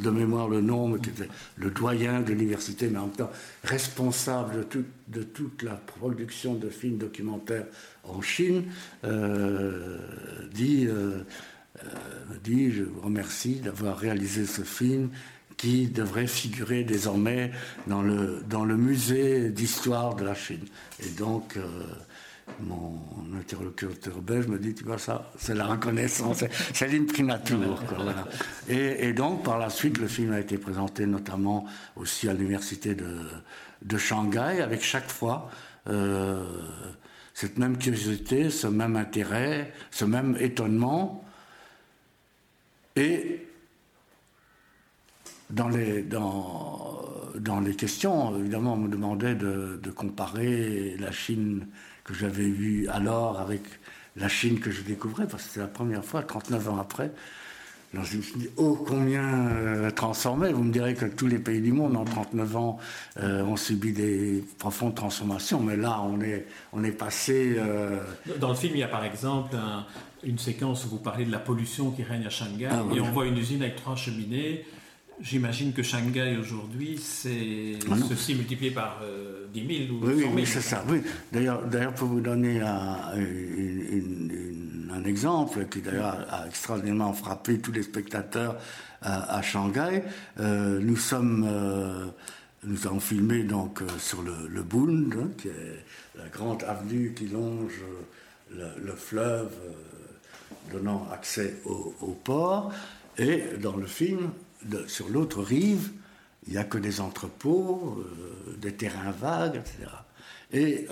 de 0.00 0.10
mémoire 0.10 0.48
le 0.48 0.62
nom, 0.62 0.88
mais 0.88 1.00
qui 1.00 1.10
était 1.10 1.28
le 1.56 1.70
doyen 1.70 2.22
de 2.22 2.32
l'université, 2.32 2.88
mais 2.88 2.98
en 2.98 3.08
même 3.08 3.16
temps 3.16 3.30
responsable 3.62 4.66
de, 5.08 5.22
toute 5.22 5.62
la 5.62 5.74
production 5.74 6.54
de 6.54 6.70
films 6.70 6.96
documentaires 6.96 7.66
en 8.04 8.22
Chine, 8.22 8.64
dit, 10.54 10.88
dit, 12.42 12.72
je 12.72 12.84
vous 12.84 13.00
remercie 13.02 13.56
d'avoir 13.56 13.98
réalisé 13.98 14.46
ce 14.46 14.62
film 14.62 15.10
qui 15.58 15.88
devrait 15.88 16.28
figurer 16.28 16.84
désormais 16.84 17.50
dans 17.86 18.00
le, 18.00 18.42
dans 18.48 18.64
le 18.64 18.76
musée 18.76 19.50
d'histoire 19.50 20.14
de 20.14 20.24
la 20.24 20.34
Chine. 20.34 20.64
Et 21.04 21.10
donc, 21.10 21.56
euh, 21.56 21.62
mon 22.60 23.02
interlocuteur 23.38 24.22
belge 24.22 24.46
me 24.46 24.58
dit, 24.58 24.72
tu 24.72 24.84
vois 24.84 24.98
ça, 24.98 25.30
c'est 25.36 25.54
la 25.54 25.66
reconnaissance, 25.66 26.44
c'est 26.72 26.88
l'imprimatur. 26.88 27.58
Et, 28.68 29.08
et, 29.08 29.12
donc, 29.12 29.44
par 29.44 29.58
la 29.58 29.68
suite, 29.68 29.98
le 29.98 30.06
film 30.06 30.32
a 30.32 30.40
été 30.40 30.56
présenté 30.58 31.06
notamment 31.06 31.66
aussi 31.96 32.28
à 32.28 32.32
l'université 32.32 32.94
de, 32.94 33.18
de 33.82 33.98
Shanghai, 33.98 34.62
avec 34.62 34.82
chaque 34.82 35.10
fois 35.10 35.50
euh, 35.88 36.44
cette 37.34 37.58
même 37.58 37.78
curiosité, 37.78 38.50
ce 38.50 38.68
même 38.68 38.96
intérêt, 38.96 39.72
ce 39.90 40.04
même 40.04 40.36
étonnement. 40.40 41.24
Et 42.96 43.47
dans 45.50 45.68
les, 45.68 46.02
dans, 46.02 47.00
dans 47.38 47.60
les 47.60 47.74
questions, 47.74 48.36
évidemment, 48.38 48.74
on 48.74 48.78
me 48.78 48.88
demandait 48.88 49.34
de, 49.34 49.80
de 49.82 49.90
comparer 49.90 50.96
la 50.98 51.12
Chine 51.12 51.66
que 52.04 52.14
j'avais 52.14 52.48
vue 52.48 52.88
alors 52.88 53.38
avec 53.40 53.62
la 54.16 54.28
Chine 54.28 54.60
que 54.60 54.70
je 54.70 54.82
découvrais, 54.82 55.26
parce 55.26 55.44
que 55.44 55.48
c'était 55.48 55.60
la 55.60 55.66
première 55.66 56.04
fois, 56.04 56.22
39 56.22 56.68
ans 56.70 56.78
après. 56.78 57.12
je 57.94 58.16
me 58.16 58.22
suis 58.22 58.36
dit, 58.36 58.48
oh, 58.56 58.84
combien 58.86 59.48
euh, 59.48 59.90
transformé 59.90 60.52
Vous 60.52 60.64
me 60.64 60.72
direz 60.72 60.94
que 60.94 61.06
tous 61.06 61.26
les 61.28 61.38
pays 61.38 61.60
du 61.60 61.72
monde, 61.72 61.96
en 61.96 62.04
39 62.04 62.56
ans, 62.56 62.78
euh, 63.20 63.42
ont 63.44 63.56
subi 63.56 63.92
des 63.92 64.44
profondes 64.58 64.94
transformations, 64.94 65.60
mais 65.60 65.76
là, 65.76 66.00
on 66.02 66.20
est, 66.20 66.46
on 66.72 66.82
est 66.82 66.92
passé. 66.92 67.54
Euh, 67.58 68.00
dans 68.38 68.48
le 68.48 68.54
film, 68.54 68.74
il 68.74 68.80
y 68.80 68.82
a 68.82 68.88
par 68.88 69.04
exemple 69.04 69.56
une 70.24 70.38
séquence 70.38 70.84
où 70.84 70.88
vous 70.88 70.98
parlez 70.98 71.24
de 71.24 71.32
la 71.32 71.38
pollution 71.38 71.90
qui 71.92 72.02
règne 72.02 72.26
à 72.26 72.30
Shanghai, 72.30 72.68
ah 72.70 72.82
et 72.94 73.00
on 73.00 73.12
voit 73.12 73.26
une 73.26 73.38
usine 73.38 73.62
avec 73.62 73.76
trois 73.76 73.96
cheminées 73.96 74.64
J'imagine 75.20 75.72
que 75.72 75.82
Shanghai 75.82 76.36
aujourd'hui, 76.36 76.96
c'est 76.96 77.78
ah 77.90 77.96
ceci 78.08 78.36
multiplié 78.36 78.70
par 78.70 79.00
10 79.52 79.60
euh, 79.60 79.86
000 79.88 79.94
ou 79.94 80.06
oui, 80.06 80.12
100 80.12 80.18
000. 80.18 80.32
Oui, 80.34 80.46
c'est 80.46 80.60
ça. 80.60 80.84
Oui. 80.88 81.02
D'ailleurs, 81.32 81.66
d'ailleurs, 81.66 81.94
pour 81.94 82.08
vous 82.08 82.20
donner 82.20 82.60
un, 82.60 82.98
un 84.92 85.04
exemple 85.04 85.66
qui 85.66 85.80
d'ailleurs 85.80 86.24
a 86.30 86.46
extraordinairement 86.46 87.12
frappé 87.12 87.58
tous 87.58 87.72
les 87.72 87.82
spectateurs 87.82 88.58
à, 89.02 89.42
Shanghai, 89.42 90.02
euh, 90.38 90.78
nous 90.80 90.96
sommes, 90.96 91.46
euh, 91.48 92.06
nous 92.64 92.86
avons 92.86 93.00
filmé 93.00 93.42
donc 93.42 93.82
sur 93.98 94.22
le, 94.22 94.48
le 94.48 94.62
Bund, 94.62 95.14
hein, 95.20 95.30
qui 95.36 95.48
est 95.48 95.84
la 96.16 96.28
grande 96.28 96.62
avenue 96.64 97.12
qui 97.16 97.26
longe 97.26 97.80
le, 98.50 98.92
fleuve, 98.96 99.50
donnant 100.72 101.08
accès 101.12 101.56
au, 101.64 101.94
au 102.00 102.12
port. 102.12 102.72
Et 103.18 103.42
dans 103.60 103.76
le 103.76 103.86
film, 103.86 104.30
sur 104.86 105.08
l'autre 105.08 105.42
rive, 105.42 105.90
il 106.46 106.52
n'y 106.52 106.58
a 106.58 106.64
que 106.64 106.78
des 106.78 107.00
entrepôts, 107.00 107.98
euh, 107.98 108.56
des 108.56 108.72
terrains 108.74 109.10
vagues, 109.10 109.56
etc. 109.56 109.90
Et 110.52 110.86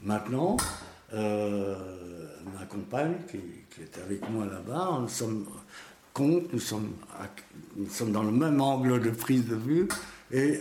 maintenant, 0.00 0.56
ma 1.12 2.64
compagne, 2.66 3.16
qui, 3.30 3.36
est 3.82 3.98
avec 3.98 4.26
moi 4.30 4.46
là-bas, 4.46 5.00
nous 5.02 5.08
sommes 5.08 5.44
dans 8.12 8.22
le 8.22 8.32
même 8.32 8.60
angle 8.62 9.00
de 9.02 9.10
prise 9.10 9.46
de 9.46 9.56
vue, 9.56 9.86
et 10.30 10.60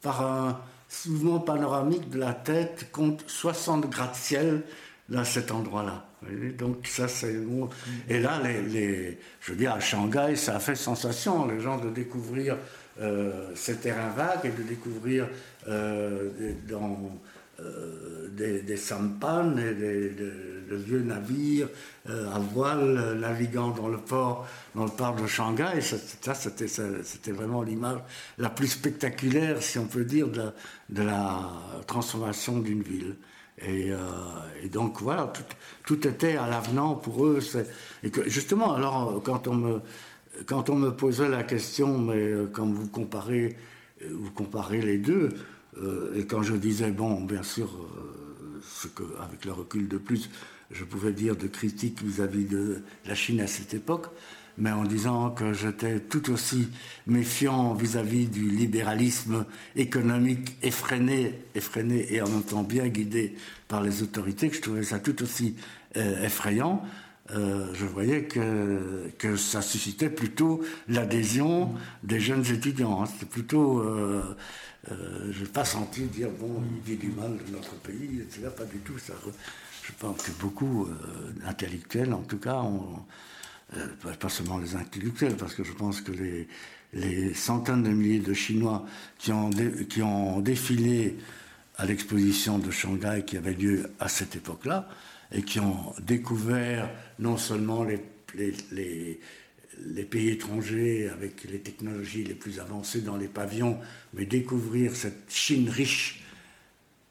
par 0.00 0.22
un 0.22 0.60
mouvement 1.06 1.40
panoramique 1.40 2.08
de 2.10 2.18
la 2.18 2.32
tête, 2.32 2.90
compte 2.92 3.24
60 3.26 3.90
gratte-ciel 3.90 4.62
dans 5.08 5.24
cet 5.24 5.50
endroit-là. 5.50 6.06
Donc 6.58 6.86
ça 6.86 7.08
c'est 7.08 7.34
et 8.08 8.20
là 8.20 8.40
je 9.40 9.52
veux 9.52 9.56
dire 9.56 9.72
à 9.72 9.80
Shanghai 9.80 10.36
ça 10.36 10.56
a 10.56 10.60
fait 10.60 10.74
sensation 10.74 11.46
les 11.46 11.60
gens 11.60 11.78
de 11.78 11.90
découvrir 11.90 12.56
euh, 12.98 13.50
ces 13.54 13.76
terrains 13.76 14.08
vagues 14.08 14.44
et 14.44 14.50
de 14.50 14.62
découvrir 14.62 15.28
euh, 15.68 16.30
dans 16.66 17.20
euh, 17.60 18.28
des, 18.30 18.62
des, 18.62 18.78
sampans 18.78 19.54
et 19.58 19.74
de, 19.74 20.76
vieux 20.76 21.02
navires 21.02 21.68
à 22.08 22.38
voile 22.38 23.18
naviguant 23.20 23.70
dans 23.70 23.88
le 23.88 23.98
port 23.98 24.48
dans 24.74 24.84
le 24.84 24.90
port 24.90 25.14
de 25.14 25.26
Shanghai. 25.26 25.80
Ça, 25.82 26.34
c'était 26.34 27.32
vraiment 27.32 27.62
l'image 27.62 27.98
la 28.38 28.48
plus 28.48 28.68
spectaculaire 28.68 29.62
si 29.62 29.78
on 29.78 29.86
peut 29.86 30.04
dire 30.04 30.28
de 30.28 31.02
la 31.02 31.50
transformation 31.86 32.60
d'une 32.60 32.82
ville 32.82 33.16
euh, 33.62 33.96
et, 34.62 34.68
donc 34.68 35.00
voilà, 35.00 35.32
tout, 35.84 36.06
était 36.06 36.36
à 36.36 36.46
l'avenant 36.46 36.94
pour 36.94 37.26
eux. 37.26 37.40
Et 38.02 38.10
justement, 38.26 38.74
alors 38.74 39.22
quand 39.24 39.48
on 39.48 39.54
me, 39.54 39.80
quand 40.46 40.68
on 40.68 40.76
me 40.76 40.90
posait 40.90 41.28
la 41.28 41.42
question, 41.42 41.98
mais 41.98 42.16
euh, 42.16 42.50
quand 42.52 42.66
vous 42.66 42.88
comparez, 42.88 43.56
euh, 44.02 44.08
vous 44.12 44.30
comparez 44.30 44.82
les 44.82 44.98
deux, 44.98 45.30
et 46.14 46.24
quand 46.24 46.42
je 46.42 46.54
disais 46.54 46.90
bon, 46.90 47.20
bien 47.20 47.42
sûr, 47.42 47.68
ce 48.62 48.88
avec 49.20 49.44
le 49.44 49.52
recul 49.52 49.88
de 49.88 49.98
plus, 49.98 50.30
je 50.70 50.84
pouvais 50.84 51.12
dire 51.12 51.36
de 51.36 51.46
critique 51.46 52.02
vis-à-vis 52.02 52.46
de 52.46 52.80
la 53.04 53.14
Chine 53.14 53.42
à 53.42 53.46
cette 53.46 53.74
époque, 53.74 54.06
mais 54.58 54.70
en 54.70 54.84
disant 54.84 55.30
que 55.30 55.52
j'étais 55.52 56.00
tout 56.00 56.30
aussi 56.30 56.68
méfiant 57.06 57.74
vis-à-vis 57.74 58.26
du 58.26 58.48
libéralisme 58.48 59.44
économique 59.74 60.56
effréné, 60.62 61.34
effréné 61.54 62.12
et 62.14 62.22
en 62.22 62.28
même 62.28 62.42
temps 62.42 62.62
bien 62.62 62.88
guidé 62.88 63.34
par 63.68 63.82
les 63.82 64.02
autorités, 64.02 64.48
que 64.48 64.56
je 64.56 64.62
trouvais 64.62 64.82
ça 64.82 64.98
tout 64.98 65.22
aussi 65.22 65.56
euh, 65.96 66.24
effrayant. 66.24 66.82
Euh, 67.32 67.74
je 67.74 67.86
voyais 67.86 68.24
que, 68.24 69.10
que 69.18 69.36
ça 69.36 69.60
suscitait 69.60 70.10
plutôt 70.10 70.62
l'adhésion 70.88 71.74
des 72.04 72.20
jeunes 72.20 72.46
étudiants. 72.46 73.02
Hein. 73.02 73.06
C'était 73.06 73.26
plutôt. 73.26 73.80
Euh, 73.80 74.36
je 75.32 75.40
n'ai 75.40 75.48
pas 75.48 75.64
senti 75.64 76.02
dire, 76.02 76.28
bon, 76.30 76.62
il 76.76 76.80
vit 76.92 76.96
du 76.96 77.10
mal 77.10 77.36
de 77.36 77.52
notre 77.52 77.74
pays, 77.74 78.20
etc. 78.20 78.46
Pas 78.56 78.64
du 78.64 78.78
tout. 78.78 78.96
Ça, 78.98 79.14
je 79.82 79.92
pense 79.98 80.22
que 80.22 80.30
beaucoup 80.40 80.88
d'intellectuels, 81.44 82.14
en 82.14 82.22
tout 82.22 82.38
cas, 82.38 82.58
ont 82.58 83.00
euh, 83.74 84.14
pas 84.20 84.28
seulement 84.28 84.58
les 84.58 84.76
intellectuels, 84.76 85.36
parce 85.36 85.54
que 85.54 85.64
je 85.64 85.72
pense 85.72 86.00
que 86.00 86.12
les, 86.12 87.34
centaines 87.34 87.82
de 87.82 87.90
milliers 87.90 88.20
de 88.20 88.32
Chinois 88.32 88.86
qui 89.18 89.32
ont, 89.32 89.50
qui 89.88 90.02
ont 90.02 90.40
défilé 90.40 91.16
à 91.76 91.84
l'exposition 91.84 92.58
de 92.58 92.70
Shanghai 92.70 93.22
qui 93.26 93.36
avait 93.36 93.52
lieu 93.52 93.90
à 93.98 94.08
cette 94.08 94.36
époque-là, 94.36 94.88
et 95.32 95.42
qui 95.42 95.60
ont 95.60 95.92
découvert 96.00 96.88
non 97.18 97.36
seulement 97.36 97.84
les, 97.84 98.00
les, 98.34 99.20
les, 99.84 100.04
pays 100.04 100.28
étrangers 100.28 101.08
avec 101.08 101.44
les 101.44 101.58
technologies 101.58 102.24
les 102.24 102.34
plus 102.34 102.60
avancées 102.60 103.00
dans 103.00 103.16
les 103.16 103.28
pavillons, 103.28 103.78
mais 104.14 104.24
découvrir 104.24 104.94
cette 104.94 105.28
Chine 105.28 105.68
riche 105.68 106.22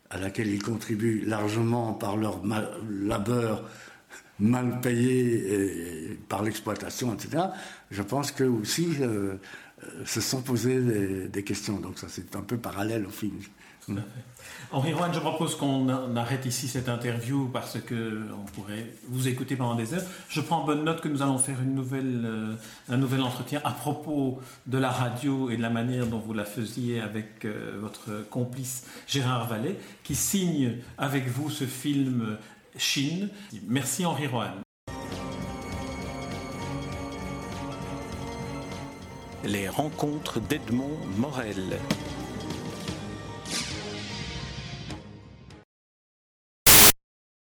à 0.09 0.17
laquelle 0.17 0.47
ils 0.47 0.63
contribuent 0.63 1.21
largement 1.25 1.93
par 1.93 2.15
leur 2.15 2.41
labeur 2.89 3.69
mal 4.39 4.81
payés 4.81 6.17
par 6.27 6.43
l'exploitation, 6.43 7.13
etc., 7.13 7.45
je 7.91 8.01
pense 8.01 8.31
que 8.31 8.43
aussi 8.43 8.89
euh, 8.99 9.35
euh, 9.83 10.05
se 10.05 10.21
sont 10.21 10.41
posées 10.41 11.27
des, 11.27 11.43
questions. 11.43 11.79
Donc 11.79 11.97
ça, 11.97 12.07
c'est 12.09 12.35
un 12.35 12.41
peu 12.41 12.57
parallèle 12.57 13.05
au 13.05 13.09
film. 13.09 13.39
Henri 14.71 14.93
Rouen, 14.93 15.13
je 15.13 15.19
propose 15.19 15.55
qu'on 15.55 16.15
arrête 16.15 16.43
ici 16.47 16.67
cette 16.67 16.89
interview 16.89 17.47
parce 17.53 17.79
que 17.79 18.23
on 18.33 18.45
pourrait 18.45 18.87
vous 19.07 19.27
écouter 19.27 19.55
pendant 19.55 19.75
des 19.75 19.93
heures. 19.93 20.01
Je 20.27 20.41
prends 20.41 20.63
bonne 20.63 20.83
note 20.83 21.01
que 21.01 21.07
nous 21.07 21.21
allons 21.21 21.37
faire 21.37 21.57
euh, 21.61 22.55
un 22.89 22.97
nouvel 22.97 23.21
entretien 23.21 23.61
à 23.63 23.69
propos 23.69 24.39
de 24.65 24.79
la 24.79 24.89
radio 24.89 25.51
et 25.51 25.57
de 25.57 25.61
la 25.61 25.69
manière 25.69 26.07
dont 26.07 26.17
vous 26.17 26.33
la 26.33 26.45
faisiez 26.45 26.99
avec 26.99 27.45
votre 27.79 28.27
complice 28.31 28.87
Gérard 29.07 29.47
Vallée, 29.47 29.77
qui 30.03 30.15
signe 30.15 30.77
avec 30.97 31.27
vous 31.27 31.51
ce 31.51 31.65
film 31.65 32.37
Chine. 32.77 33.29
Merci 33.67 34.05
Henri 34.05 34.27
Rohan. 34.27 34.61
Les 39.43 39.69
rencontres 39.69 40.39
d'Edmond 40.39 40.97
Morel. 41.17 41.79